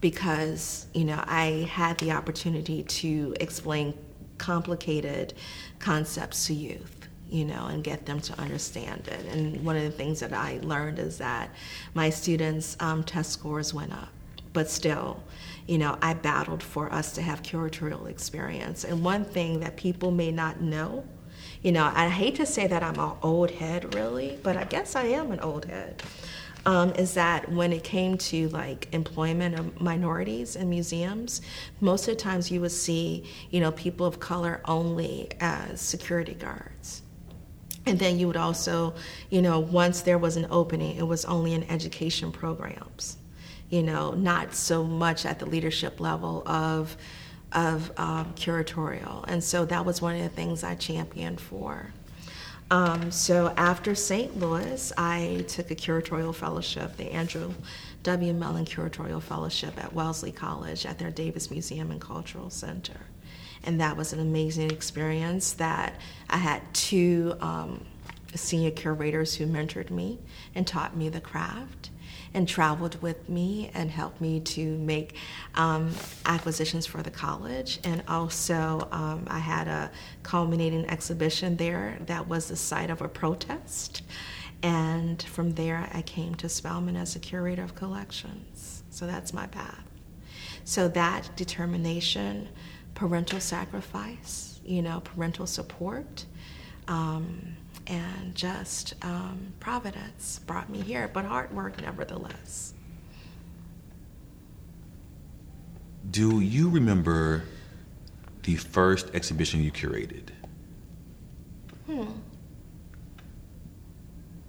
because 0.00 0.86
you 0.94 1.04
know 1.04 1.22
I 1.26 1.68
had 1.70 1.96
the 1.98 2.12
opportunity 2.12 2.82
to 2.82 3.34
explain 3.38 3.94
complicated 4.42 5.32
concepts 5.78 6.46
to 6.48 6.54
youth 6.54 7.02
you 7.32 7.46
know, 7.46 7.66
and 7.68 7.82
get 7.82 8.04
them 8.04 8.20
to 8.20 8.38
understand 8.38 9.08
it. 9.08 9.24
And 9.32 9.64
one 9.64 9.74
of 9.74 9.84
the 9.84 9.90
things 9.90 10.20
that 10.20 10.34
I 10.34 10.60
learned 10.62 10.98
is 10.98 11.16
that 11.16 11.48
my 11.94 12.10
students' 12.10 12.76
um, 12.78 13.02
test 13.04 13.32
scores 13.32 13.72
went 13.72 13.90
up, 13.90 14.10
but 14.52 14.68
still, 14.68 15.22
you 15.66 15.78
know, 15.78 15.96
I 16.02 16.12
battled 16.12 16.62
for 16.62 16.92
us 16.92 17.12
to 17.12 17.22
have 17.22 17.42
curatorial 17.42 18.06
experience. 18.06 18.84
And 18.84 19.02
one 19.02 19.24
thing 19.24 19.60
that 19.60 19.78
people 19.78 20.10
may 20.10 20.30
not 20.30 20.60
know, 20.60 21.04
you 21.62 21.72
know, 21.72 21.90
I 21.94 22.10
hate 22.10 22.34
to 22.34 22.44
say 22.44 22.66
that 22.66 22.82
I'm 22.82 22.98
an 22.98 23.12
old 23.22 23.50
head 23.50 23.94
really, 23.94 24.38
but 24.42 24.58
I 24.58 24.64
guess 24.64 24.94
I 24.94 25.04
am 25.04 25.32
an 25.32 25.40
old 25.40 25.64
head 25.64 26.02
um, 26.64 26.92
is 26.92 27.14
that 27.14 27.50
when 27.50 27.72
it 27.72 27.82
came 27.82 28.16
to 28.16 28.48
like 28.50 28.88
employment 28.92 29.58
of 29.58 29.80
minorities 29.80 30.56
in 30.56 30.70
museums, 30.70 31.40
most 31.80 32.08
of 32.08 32.14
the 32.14 32.20
times 32.20 32.50
you 32.50 32.60
would 32.60 32.72
see, 32.72 33.24
you 33.50 33.60
know, 33.60 33.72
people 33.72 34.06
of 34.06 34.20
color 34.20 34.60
only 34.66 35.28
as 35.40 35.80
security 35.80 36.34
guards. 36.34 37.02
And 37.84 37.98
then 37.98 38.18
you 38.18 38.28
would 38.28 38.36
also, 38.36 38.94
you 39.30 39.42
know, 39.42 39.58
once 39.58 40.02
there 40.02 40.18
was 40.18 40.36
an 40.36 40.46
opening, 40.50 40.96
it 40.96 41.06
was 41.06 41.24
only 41.24 41.52
in 41.52 41.64
education 41.64 42.30
programs, 42.30 43.16
you 43.70 43.82
know, 43.82 44.12
not 44.12 44.54
so 44.54 44.84
much 44.84 45.26
at 45.26 45.40
the 45.40 45.46
leadership 45.46 46.00
level 46.00 46.46
of 46.46 46.96
of 47.50 47.92
um, 47.98 48.32
curatorial. 48.34 49.24
And 49.28 49.44
so 49.44 49.66
that 49.66 49.84
was 49.84 50.00
one 50.00 50.16
of 50.16 50.22
the 50.22 50.30
things 50.30 50.64
I 50.64 50.74
championed 50.74 51.38
for. 51.38 51.92
Um, 52.72 53.10
so 53.10 53.52
after 53.58 53.94
St. 53.94 54.40
Louis, 54.40 54.94
I 54.96 55.44
took 55.46 55.70
a 55.70 55.74
curatorial 55.74 56.34
fellowship, 56.34 56.96
the 56.96 57.12
Andrew 57.12 57.52
W. 58.02 58.32
Mellon 58.32 58.64
Curatorial 58.64 59.20
Fellowship 59.20 59.74
at 59.76 59.92
Wellesley 59.92 60.32
College 60.32 60.86
at 60.86 60.98
their 60.98 61.10
Davis 61.10 61.50
Museum 61.50 61.90
and 61.90 62.00
Cultural 62.00 62.48
Center. 62.48 62.98
And 63.62 63.78
that 63.82 63.98
was 63.98 64.14
an 64.14 64.20
amazing 64.20 64.70
experience 64.70 65.52
that 65.52 66.00
I 66.30 66.38
had 66.38 66.62
two 66.72 67.34
um, 67.40 67.84
senior 68.34 68.70
curators 68.70 69.34
who 69.34 69.46
mentored 69.46 69.90
me 69.90 70.18
and 70.54 70.66
taught 70.66 70.96
me 70.96 71.10
the 71.10 71.20
craft 71.20 71.90
and 72.34 72.48
traveled 72.48 73.00
with 73.02 73.28
me 73.28 73.70
and 73.74 73.90
helped 73.90 74.20
me 74.20 74.40
to 74.40 74.76
make 74.78 75.16
um, 75.54 75.90
acquisitions 76.26 76.86
for 76.86 77.02
the 77.02 77.10
college. 77.10 77.78
And 77.84 78.02
also, 78.08 78.88
um, 78.90 79.24
I 79.28 79.38
had 79.38 79.68
a 79.68 79.90
culminating 80.22 80.88
exhibition 80.88 81.56
there 81.56 81.98
that 82.06 82.28
was 82.28 82.48
the 82.48 82.56
site 82.56 82.90
of 82.90 83.02
a 83.02 83.08
protest. 83.08 84.02
And 84.62 85.22
from 85.22 85.52
there, 85.52 85.88
I 85.92 86.02
came 86.02 86.34
to 86.36 86.48
Spelman 86.48 86.96
as 86.96 87.16
a 87.16 87.18
curator 87.18 87.62
of 87.62 87.74
collections. 87.74 88.84
So 88.90 89.06
that's 89.06 89.32
my 89.32 89.46
path. 89.46 89.84
So 90.64 90.88
that 90.88 91.30
determination, 91.36 92.48
parental 92.94 93.40
sacrifice, 93.40 94.60
you 94.64 94.80
know, 94.80 95.00
parental 95.00 95.46
support, 95.46 96.24
um, 96.86 97.56
and 97.92 98.34
just 98.34 98.94
um, 99.02 99.52
providence 99.60 100.40
brought 100.46 100.70
me 100.70 100.80
here, 100.80 101.10
but 101.12 101.26
hard 101.26 101.54
work 101.54 101.80
nevertheless. 101.82 102.72
Do 106.10 106.40
you 106.40 106.70
remember 106.70 107.44
the 108.44 108.56
first 108.56 109.14
exhibition 109.14 109.62
you 109.62 109.70
curated? 109.70 110.30
Hmm. 111.86 112.04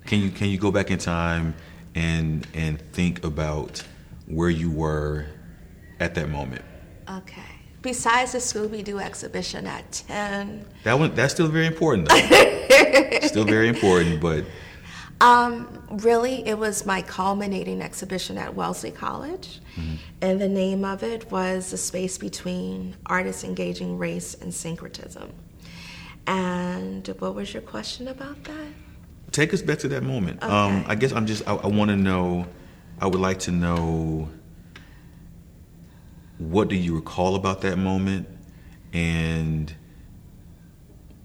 Can 0.05 0.21
you 0.21 0.29
can 0.31 0.49
you 0.49 0.57
go 0.57 0.71
back 0.71 0.89
in 0.89 0.97
time 0.99 1.53
and 1.95 2.47
and 2.53 2.79
think 2.93 3.25
about 3.25 3.83
where 4.27 4.49
you 4.49 4.71
were 4.71 5.25
at 5.99 6.15
that 6.15 6.29
moment? 6.29 6.63
Okay. 7.09 7.41
Besides 7.81 8.31
the 8.31 8.37
Scooby 8.37 8.83
Doo 8.83 8.99
exhibition 8.99 9.67
at 9.67 9.91
10. 9.91 10.65
That 10.85 10.97
one 10.97 11.13
that's 11.13 11.33
still 11.33 11.47
very 11.47 11.67
important 11.67 12.07
though. 12.07 12.15
still 13.27 13.45
very 13.45 13.67
important, 13.67 14.21
but 14.21 14.45
um, 15.21 15.83
really, 15.89 16.47
it 16.47 16.57
was 16.57 16.85
my 16.85 17.01
culminating 17.01 17.81
exhibition 17.81 18.37
at 18.37 18.55
Wellesley 18.55 18.91
College, 18.91 19.59
mm-hmm. 19.75 19.95
and 20.21 20.41
the 20.41 20.49
name 20.49 20.85
of 20.85 21.03
it 21.03 21.31
was 21.31 21.71
The 21.71 21.77
Space 21.77 22.17
Between 22.17 22.95
Artists 23.05 23.43
Engaging 23.43 23.97
Race 23.97 24.33
and 24.35 24.53
Syncretism. 24.53 25.31
And 26.25 27.07
what 27.19 27.35
was 27.35 27.53
your 27.53 27.61
question 27.61 28.07
about 28.07 28.43
that? 28.45 28.67
Take 29.31 29.53
us 29.53 29.61
back 29.61 29.79
to 29.79 29.87
that 29.89 30.03
moment. 30.03 30.43
Okay. 30.43 30.51
Um, 30.51 30.85
I 30.87 30.95
guess 30.95 31.11
I'm 31.11 31.25
just, 31.25 31.47
I, 31.47 31.55
I 31.55 31.67
want 31.67 31.89
to 31.89 31.97
know, 31.97 32.47
I 33.01 33.07
would 33.07 33.19
like 33.19 33.39
to 33.39 33.51
know 33.51 34.29
what 36.37 36.67
do 36.67 36.75
you 36.75 36.95
recall 36.95 37.35
about 37.35 37.61
that 37.61 37.77
moment 37.77 38.27
and 38.91 39.73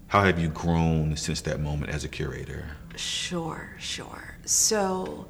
how 0.09 0.23
have 0.23 0.39
you 0.39 0.49
grown 0.49 1.15
since 1.15 1.41
that 1.41 1.59
moment 1.59 1.91
as 1.91 2.03
a 2.03 2.07
curator? 2.07 2.65
Sure, 2.95 3.69
sure. 3.77 4.35
So 4.43 5.27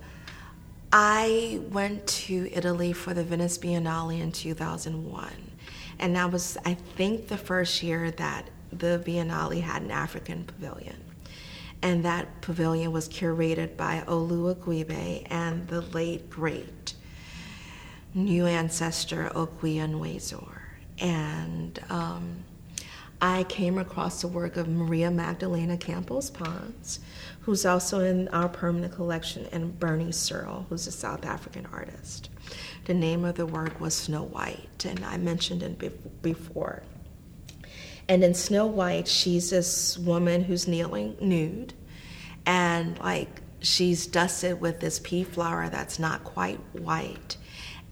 I 0.93 1.59
went 1.69 2.07
to 2.07 2.49
Italy 2.53 2.93
for 2.93 3.13
the 3.13 3.23
Venice 3.23 3.57
Biennale 3.57 4.21
in 4.21 4.31
2001. 4.31 5.31
And 5.99 6.15
that 6.15 6.31
was, 6.31 6.57
I 6.65 6.75
think, 6.75 7.27
the 7.27 7.37
first 7.37 7.83
year 7.83 8.09
that 8.11 8.49
the 8.71 9.03
Biennale 9.05 9.61
had 9.61 9.81
an 9.81 9.91
African 9.91 10.45
pavilion. 10.45 11.03
And 11.81 12.05
that 12.05 12.39
pavilion 12.39 12.93
was 12.93 13.09
curated 13.09 13.75
by 13.75 14.03
Olu 14.07 14.55
Oguibe 14.55 15.27
and 15.29 15.67
the 15.67 15.81
late, 15.81 16.29
great 16.29 16.93
new 18.13 18.45
ancestor 18.45 19.29
Okwui 19.35 19.75
Enwezor. 19.75 20.61
And 20.99 21.79
um, 21.89 22.45
I 23.21 23.43
came 23.43 23.77
across 23.77 24.21
the 24.21 24.27
work 24.27 24.55
of 24.55 24.67
Maria 24.69 25.11
Magdalena 25.11 25.77
Campos 25.77 26.29
Pons, 26.29 26.99
who's 27.41 27.65
also 27.65 27.99
in 27.99 28.29
our 28.29 28.47
permanent 28.47 28.93
collection, 28.93 29.47
and 29.51 29.77
Berni 29.77 30.11
Searle, 30.11 30.65
who's 30.69 30.87
a 30.87 30.91
South 30.91 31.25
African 31.25 31.65
artist. 31.73 32.29
The 32.85 32.93
name 32.93 33.25
of 33.25 33.35
the 33.35 33.45
work 33.45 33.81
was 33.81 33.93
Snow 33.93 34.23
White, 34.23 34.85
and 34.85 35.03
I 35.03 35.17
mentioned 35.17 35.63
it 35.63 36.21
before. 36.21 36.83
And 38.07 38.23
in 38.23 38.33
Snow 38.33 38.65
White, 38.65 39.07
she's 39.07 39.49
this 39.49 39.97
woman 39.97 40.43
who's 40.43 40.67
kneeling 40.67 41.17
nude, 41.19 41.73
and 42.45 42.97
like 42.99 43.41
she's 43.59 44.07
dusted 44.07 44.61
with 44.61 44.79
this 44.79 44.99
pea 44.99 45.23
flower 45.23 45.69
that's 45.69 45.99
not 45.99 46.23
quite 46.23 46.59
white 46.71 47.35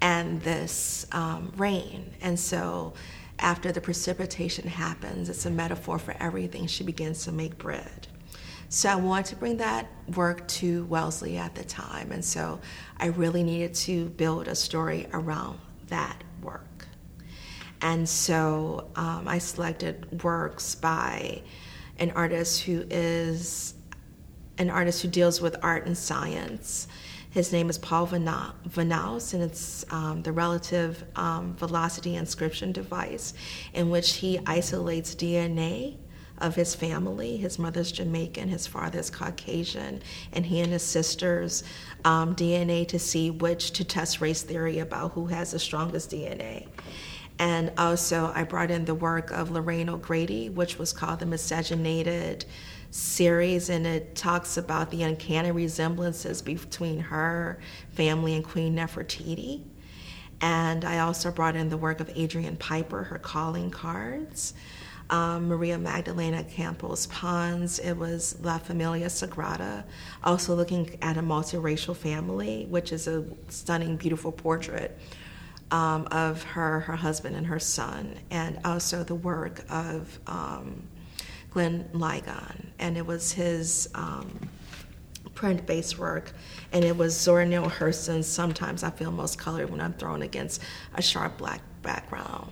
and 0.01 0.41
this 0.41 1.05
um, 1.11 1.51
rain. 1.57 2.13
And 2.21 2.39
so 2.39 2.93
after 3.39 3.71
the 3.71 3.82
precipitation 3.82 4.67
happens, 4.67 5.30
it's 5.30 5.45
a 5.45 5.52
metaphor 5.52 6.00
for 6.00 6.15
everything. 6.19 6.67
She 6.67 6.84
begins 6.84 7.23
to 7.26 7.32
make 7.32 7.58
bread. 7.58 8.08
So 8.69 8.89
I 8.89 8.95
wanted 8.95 9.28
to 9.28 9.36
bring 9.38 9.58
that 9.58 9.88
work 10.15 10.47
to 10.50 10.86
Wellesley 10.86 11.38
at 11.38 11.56
the 11.56 11.63
time. 11.63 12.12
And 12.12 12.23
so 12.23 12.60
I 12.97 13.08
really 13.08 13.43
needed 13.43 13.73
to 13.76 14.10
build 14.10 14.47
a 14.47 14.56
story 14.56 15.08
around 15.13 15.60
that 15.88 16.21
work. 16.41 16.88
And 17.82 18.10
so 18.10 18.89
um, 18.95 19.28
I 19.28 19.38
selected 19.38 20.23
works 20.23 20.76
by 20.76 21.43
an 22.00 22.12
artist 22.12 22.63
who 22.63 22.84
is 22.89 23.76
an 24.58 24.69
artist 24.69 25.02
who 25.02 25.08
deals 25.08 25.39
with 25.39 25.56
art 25.62 25.86
and 25.86 25.97
science 25.97 26.88
his 27.38 27.54
name 27.54 27.69
is 27.69 27.78
Paul 27.78 28.08
Vanouse, 28.08 29.36
and 29.36 29.43
it's 29.43 29.86
um, 29.91 30.23
the 30.23 30.32
relative 30.32 31.04
um, 31.15 31.56
velocity 31.56 32.15
inscription 32.15 32.71
device 32.71 33.36
in 33.76 33.91
which 33.91 34.15
he 34.15 34.39
isolates 34.47 35.13
DNA 35.13 35.97
of 36.39 36.56
his 36.56 36.73
family. 36.73 37.38
His 37.38 37.60
mother's 37.60 37.91
Jamaican, 37.91 38.50
his 38.50 38.65
father's 38.65 39.12
Caucasian, 39.12 40.02
and 40.34 40.47
he 40.47 40.62
and 40.62 40.71
his 40.71 40.82
sister's 40.82 41.63
um, 42.04 42.36
DNA 42.36 42.88
to 42.88 42.97
see 42.97 43.30
which, 43.30 43.69
to 43.73 43.84
test 43.84 44.19
race 44.19 44.41
theory 44.41 44.80
about 44.80 45.12
who 45.12 45.28
has 45.28 45.52
the 45.52 45.60
strongest 45.60 46.10
DNA. 46.10 46.67
And 47.38 47.71
also, 47.78 48.32
I 48.34 48.45
brought 48.45 48.71
in 48.71 48.86
the 48.86 48.95
work 48.95 49.30
of 49.30 49.52
Lorraine 49.52 49.89
O'Grady, 49.89 50.50
which 50.50 50.80
was 50.80 50.91
called 50.91 51.19
The 51.19 51.28
Miscegenated 51.28 52.45
series, 52.97 53.69
and 53.69 53.86
it 53.86 54.15
talks 54.15 54.57
about 54.57 54.89
the 54.89 55.03
uncanny 55.03 55.51
resemblances 55.51 56.41
between 56.41 56.99
her 56.99 57.60
family 57.91 58.36
and 58.36 58.43
Queen 58.43 58.75
Nefertiti. 58.75 59.62
And 60.41 60.83
I 60.83 60.99
also 60.99 61.31
brought 61.31 61.55
in 61.55 61.69
the 61.69 61.77
work 61.77 61.99
of 61.99 62.10
Adrian 62.15 62.57
Piper, 62.57 63.03
her 63.03 63.19
calling 63.19 63.69
cards. 63.69 64.53
Um, 65.10 65.47
Maria 65.47 65.77
Magdalena 65.77 66.43
Campos 66.43 67.07
Pons, 67.07 67.79
it 67.79 67.93
was 67.93 68.38
La 68.41 68.57
Familia 68.57 69.05
Sagrada, 69.05 69.86
also 70.21 70.53
looking 70.53 70.97
at 71.01 71.15
a 71.15 71.21
multiracial 71.21 71.95
family, 71.95 72.65
which 72.69 72.91
is 72.91 73.07
a 73.07 73.23
stunning, 73.47 73.95
beautiful 73.95 74.33
portrait 74.33 74.99
um, 75.71 76.07
of 76.12 76.43
her, 76.43 76.81
her 76.81 76.97
husband, 76.97 77.38
and 77.38 77.47
her 77.47 77.60
son, 77.60 78.15
and 78.31 78.60
also 78.65 79.03
the 79.03 79.15
work 79.15 79.63
of 79.69 80.19
um, 80.27 80.83
Glenn 81.57 81.89
Ligon, 81.91 82.67
and 82.77 82.99
it 82.99 83.03
was 83.07 83.31
his 83.31 83.89
um, 83.95 84.29
print-based 85.33 85.97
work, 85.97 86.33
and 86.71 86.85
it 86.85 86.95
was 86.95 87.19
Zora 87.19 87.47
Neale 87.47 87.67
Hurston's 87.67 88.27
Sometimes 88.27 88.83
I 88.83 88.91
Feel 88.91 89.11
Most 89.11 89.39
Colored 89.39 89.71
When 89.71 89.81
I'm 89.81 89.93
Thrown 89.93 90.21
Against 90.21 90.61
a 90.93 91.01
Sharp 91.01 91.39
Black 91.39 91.61
Background. 91.81 92.51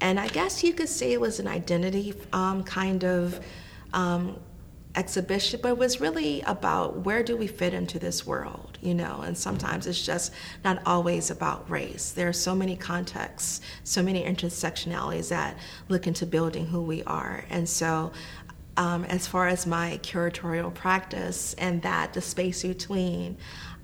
And 0.00 0.18
I 0.18 0.28
guess 0.28 0.64
you 0.64 0.72
could 0.72 0.88
say 0.88 1.12
it 1.12 1.20
was 1.20 1.38
an 1.38 1.46
identity 1.46 2.14
um, 2.32 2.64
kind 2.64 3.04
of 3.04 3.44
um, 3.92 4.40
exhibition, 4.94 5.60
but 5.62 5.68
it 5.68 5.78
was 5.78 6.00
really 6.00 6.40
about 6.42 7.00
where 7.04 7.22
do 7.22 7.36
we 7.36 7.46
fit 7.46 7.74
into 7.74 7.98
this 7.98 8.26
world, 8.26 8.78
you 8.80 8.94
know? 8.94 9.20
And 9.20 9.36
sometimes 9.36 9.86
it's 9.86 10.04
just 10.04 10.32
not 10.64 10.80
always 10.86 11.30
about 11.30 11.68
race. 11.70 12.12
There 12.12 12.28
are 12.28 12.32
so 12.32 12.54
many 12.54 12.74
contexts, 12.74 13.60
so 13.84 14.02
many 14.02 14.24
intersectionalities 14.24 15.28
that 15.28 15.58
look 15.90 16.06
into 16.06 16.24
building 16.24 16.64
who 16.66 16.80
we 16.80 17.02
are. 17.04 17.44
And 17.50 17.68
so 17.68 18.12
um, 18.76 19.04
as 19.04 19.26
far 19.26 19.48
as 19.48 19.66
my 19.66 19.98
curatorial 20.02 20.72
practice 20.72 21.54
and 21.54 21.82
that 21.82 22.12
the 22.12 22.20
space 22.20 22.62
between, 22.62 23.36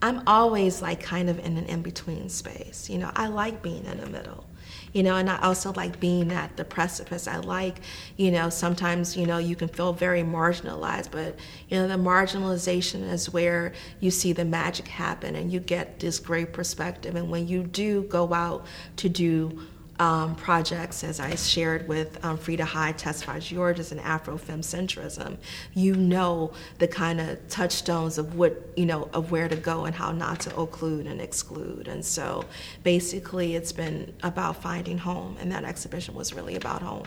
I'm 0.02 0.22
always 0.26 0.82
like 0.82 1.02
kind 1.02 1.30
of 1.30 1.38
in 1.38 1.56
an 1.56 1.66
in 1.66 1.82
between 1.82 2.28
space. 2.28 2.90
You 2.90 2.98
know, 2.98 3.10
I 3.14 3.28
like 3.28 3.62
being 3.62 3.84
in 3.84 3.98
the 3.98 4.06
middle. 4.06 4.46
You 4.92 5.02
know, 5.02 5.16
and 5.16 5.30
I 5.30 5.38
also 5.40 5.72
like 5.72 6.00
being 6.00 6.32
at 6.32 6.56
the 6.58 6.64
precipice. 6.64 7.26
I 7.26 7.38
like, 7.38 7.80
you 8.18 8.30
know, 8.30 8.50
sometimes, 8.50 9.16
you 9.16 9.26
know, 9.26 9.38
you 9.38 9.56
can 9.56 9.68
feel 9.68 9.94
very 9.94 10.22
marginalized, 10.22 11.10
but, 11.10 11.38
you 11.68 11.78
know, 11.78 11.88
the 11.88 11.94
marginalization 11.94 13.10
is 13.10 13.30
where 13.32 13.72
you 14.00 14.10
see 14.10 14.34
the 14.34 14.44
magic 14.44 14.88
happen 14.88 15.34
and 15.34 15.50
you 15.50 15.60
get 15.60 15.98
this 16.00 16.18
great 16.18 16.52
perspective. 16.52 17.16
And 17.16 17.30
when 17.30 17.48
you 17.48 17.62
do 17.62 18.02
go 18.02 18.34
out 18.34 18.66
to 18.96 19.08
do 19.08 19.62
um, 20.02 20.34
projects, 20.34 21.04
as 21.04 21.20
I 21.20 21.36
shared 21.36 21.86
with 21.86 22.22
um, 22.24 22.36
Frida 22.36 22.64
Hyde, 22.64 22.98
Tesfa 22.98 23.40
Georges, 23.40 23.92
and 23.92 24.00
Afrofemcentrism, 24.00 25.36
you 25.74 25.94
know 25.94 26.50
the 26.78 26.88
kind 26.88 27.20
of 27.20 27.48
touchstones 27.48 28.18
of 28.18 28.34
what 28.34 28.72
you 28.74 28.84
know 28.84 29.08
of 29.12 29.30
where 29.30 29.48
to 29.48 29.54
go 29.54 29.84
and 29.84 29.94
how 29.94 30.10
not 30.10 30.40
to 30.40 30.50
occlude 30.50 31.08
and 31.08 31.20
exclude. 31.20 31.86
And 31.86 32.04
so, 32.04 32.44
basically, 32.82 33.54
it's 33.54 33.70
been 33.70 34.12
about 34.24 34.60
finding 34.60 34.98
home, 34.98 35.36
and 35.38 35.52
that 35.52 35.62
exhibition 35.62 36.16
was 36.16 36.34
really 36.34 36.56
about 36.56 36.82
home. 36.82 37.06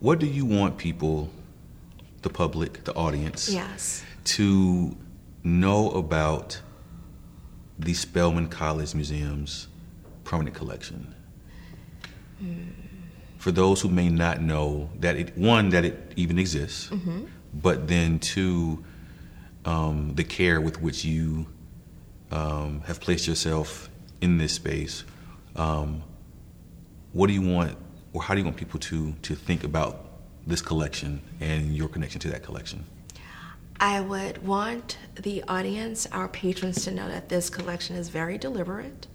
What 0.00 0.18
do 0.18 0.26
you 0.26 0.44
want 0.44 0.78
people, 0.78 1.30
the 2.22 2.30
public, 2.30 2.82
the 2.82 2.94
audience, 2.94 3.48
yes, 3.48 4.02
to 4.24 4.96
know 5.44 5.92
about? 5.92 6.60
The 7.78 7.94
Spelman 7.94 8.48
College 8.48 8.94
Museum's 8.94 9.68
permanent 10.24 10.56
collection? 10.56 11.14
For 13.38 13.52
those 13.52 13.80
who 13.80 13.88
may 13.88 14.08
not 14.08 14.40
know 14.40 14.90
that 15.00 15.16
it, 15.16 15.36
one, 15.36 15.68
that 15.70 15.84
it 15.84 16.12
even 16.16 16.38
exists, 16.38 16.90
but 17.54 17.86
then 17.88 18.18
two, 18.18 18.84
um, 19.64 20.14
the 20.14 20.24
care 20.24 20.60
with 20.60 20.82
which 20.82 21.04
you 21.04 21.46
um, 22.30 22.82
have 22.86 23.00
placed 23.00 23.26
yourself 23.26 23.88
in 24.20 24.38
this 24.38 24.52
space. 24.52 25.04
Um, 25.56 26.02
what 27.12 27.28
do 27.28 27.32
you 27.32 27.42
want, 27.42 27.76
or 28.12 28.22
how 28.22 28.34
do 28.34 28.40
you 28.40 28.44
want 28.44 28.56
people 28.56 28.80
to, 28.80 29.12
to 29.22 29.34
think 29.34 29.64
about 29.64 30.04
this 30.46 30.60
collection 30.60 31.20
and 31.40 31.74
your 31.74 31.88
connection 31.88 32.20
to 32.20 32.28
that 32.30 32.42
collection? 32.42 32.84
I 33.80 34.00
would 34.00 34.44
want 34.44 34.98
the 35.14 35.44
audience, 35.46 36.06
our 36.10 36.28
patrons, 36.28 36.84
to 36.84 36.90
know 36.90 37.08
that 37.08 37.28
this 37.28 37.48
collection 37.48 37.94
is 37.94 38.08
very 38.08 38.36
deliberate 38.36 39.06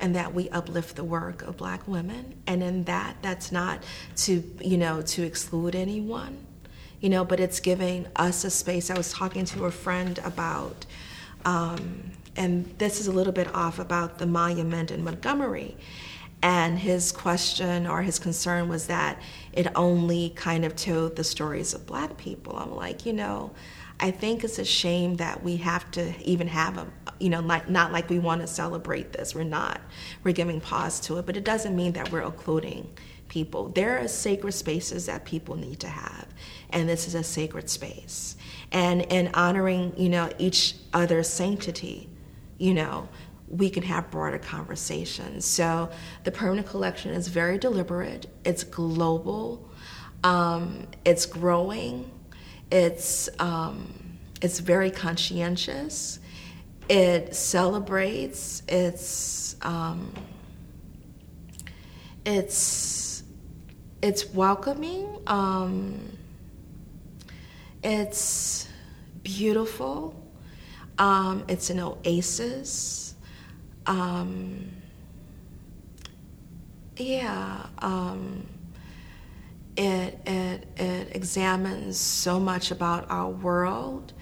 and 0.00 0.16
that 0.16 0.34
we 0.34 0.48
uplift 0.48 0.96
the 0.96 1.04
work 1.04 1.42
of 1.42 1.56
black 1.56 1.86
women. 1.86 2.42
And 2.46 2.62
in 2.62 2.84
that, 2.84 3.16
that's 3.22 3.52
not 3.52 3.84
to, 4.16 4.42
you 4.60 4.78
know, 4.78 5.02
to 5.02 5.22
exclude 5.22 5.76
anyone, 5.76 6.44
you 7.00 7.08
know, 7.08 7.24
but 7.24 7.38
it's 7.38 7.60
giving 7.60 8.06
us 8.16 8.42
a 8.44 8.50
space. 8.50 8.90
I 8.90 8.96
was 8.96 9.12
talking 9.12 9.44
to 9.46 9.66
a 9.66 9.70
friend 9.70 10.18
about, 10.24 10.86
um, 11.44 12.10
and 12.34 12.74
this 12.78 12.98
is 12.98 13.06
a 13.06 13.12
little 13.12 13.32
bit 13.32 13.54
off 13.54 13.78
about 13.78 14.18
the 14.18 14.26
monument 14.26 14.90
in 14.90 15.04
Montgomery. 15.04 15.76
And 16.42 16.78
his 16.78 17.12
question 17.12 17.86
or 17.86 18.02
his 18.02 18.18
concern 18.18 18.68
was 18.68 18.86
that 18.86 19.20
it 19.52 19.68
only 19.76 20.30
kind 20.30 20.64
of 20.64 20.74
told 20.74 21.16
the 21.16 21.24
stories 21.24 21.74
of 21.74 21.86
black 21.86 22.16
people. 22.16 22.56
I'm 22.56 22.74
like, 22.74 23.04
you 23.04 23.12
know, 23.12 23.50
I 24.02 24.10
think 24.10 24.44
it's 24.44 24.58
a 24.58 24.64
shame 24.64 25.16
that 25.16 25.42
we 25.42 25.58
have 25.58 25.90
to 25.92 26.14
even 26.24 26.48
have 26.48 26.78
a, 26.78 26.86
you 27.18 27.28
know, 27.28 27.40
like 27.40 27.68
not 27.68 27.92
like 27.92 28.08
we 28.08 28.18
want 28.18 28.40
to 28.40 28.46
celebrate 28.46 29.12
this. 29.12 29.34
We're 29.34 29.44
not. 29.44 29.80
We're 30.24 30.32
giving 30.32 30.60
pause 30.60 31.00
to 31.00 31.18
it, 31.18 31.26
but 31.26 31.36
it 31.36 31.44
doesn't 31.44 31.76
mean 31.76 31.92
that 31.92 32.10
we're 32.10 32.22
occluding 32.22 32.90
people. 33.28 33.68
There 33.68 33.98
are 33.98 34.08
sacred 34.08 34.52
spaces 34.52 35.06
that 35.06 35.26
people 35.26 35.54
need 35.54 35.80
to 35.80 35.88
have, 35.88 36.26
and 36.70 36.88
this 36.88 37.06
is 37.06 37.14
a 37.14 37.22
sacred 37.22 37.68
space. 37.68 38.36
And 38.72 39.02
in 39.02 39.30
honoring, 39.34 39.92
you 39.98 40.08
know, 40.08 40.30
each 40.38 40.76
other's 40.94 41.28
sanctity, 41.28 42.08
you 42.58 42.72
know, 42.72 43.06
we 43.48 43.68
can 43.68 43.82
have 43.82 44.10
broader 44.10 44.38
conversations. 44.38 45.44
So 45.44 45.90
the 46.24 46.30
permanent 46.30 46.68
collection 46.68 47.12
is 47.12 47.28
very 47.28 47.58
deliberate. 47.58 48.26
It's 48.44 48.64
global. 48.64 49.68
Um, 50.24 50.86
it's 51.04 51.26
growing. 51.26 52.10
It's 52.70 53.28
um, 53.38 53.92
it's 54.42 54.60
very 54.60 54.90
conscientious. 54.90 56.18
It 56.88 57.34
celebrates. 57.34 58.62
It's 58.68 59.56
um, 59.62 60.12
it's 62.24 63.22
it's 64.02 64.26
welcoming. 64.30 65.08
Um, 65.26 66.16
it's 67.82 68.68
beautiful. 69.22 70.14
Um, 70.98 71.44
it's 71.48 71.70
an 71.70 71.80
oasis. 71.80 73.14
Um, 73.86 74.70
yeah. 76.96 77.66
Um, 77.78 78.46
it, 79.80 80.18
it, 80.26 80.66
it 80.76 81.16
examines 81.16 81.98
so 81.98 82.38
much 82.38 82.70
about 82.70 83.10
our 83.10 83.30
world. 83.30 84.12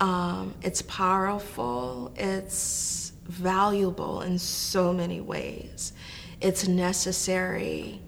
Um, 0.00 0.54
it's 0.60 0.82
powerful. 0.82 2.12
It's 2.16 3.12
valuable 3.26 4.22
in 4.22 4.40
so 4.40 4.92
many 4.92 5.20
ways. 5.20 5.92
It's 6.40 6.66
necessary. 6.66 8.00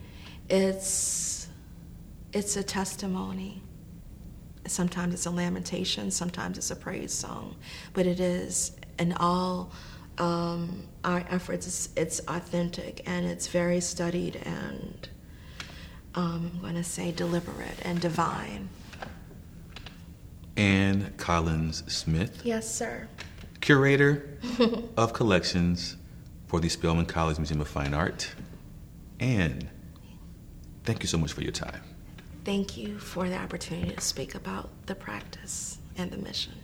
It's, 0.48 1.46
it's 2.32 2.56
a 2.56 2.62
testimony. 2.64 3.62
Sometimes 4.66 5.14
it's 5.14 5.26
a 5.26 5.30
lamentation, 5.30 6.10
sometimes 6.10 6.58
it's 6.58 6.70
a 6.70 6.76
praise 6.76 7.12
song, 7.12 7.56
but 7.92 8.06
it 8.06 8.20
is 8.20 8.72
in 8.98 9.12
all 9.14 9.72
um, 10.18 10.88
our 11.04 11.24
efforts, 11.30 11.66
it's, 11.66 11.88
it's 11.96 12.20
authentic 12.28 13.02
and 13.08 13.26
it's 13.26 13.46
very 13.46 13.80
studied 13.80 14.36
and 14.44 15.08
um, 16.14 16.50
I'm 16.54 16.60
going 16.60 16.74
to 16.74 16.84
say 16.84 17.12
deliberate 17.12 17.78
and 17.82 18.00
divine. 18.00 18.68
Anne 20.56 21.14
Collins 21.16 21.84
Smith, 21.92 22.42
Yes, 22.44 22.72
sir. 22.72 23.08
curator 23.60 24.38
of 24.96 25.12
collections 25.12 25.96
for 26.48 26.60
the 26.60 26.68
Spelman 26.68 27.06
College 27.06 27.38
Museum 27.38 27.60
of 27.60 27.68
Fine 27.68 27.94
Art. 27.94 28.30
Anne, 29.20 29.70
thank 30.84 31.02
you 31.02 31.06
so 31.08 31.16
much 31.16 31.32
for 31.32 31.42
your 31.42 31.52
time. 31.52 31.80
Thank 32.44 32.76
you 32.76 32.98
for 32.98 33.28
the 33.28 33.36
opportunity 33.38 33.94
to 33.94 34.00
speak 34.00 34.34
about 34.34 34.70
the 34.86 34.94
practice 34.94 35.78
and 35.96 36.10
the 36.10 36.16
mission. 36.18 36.54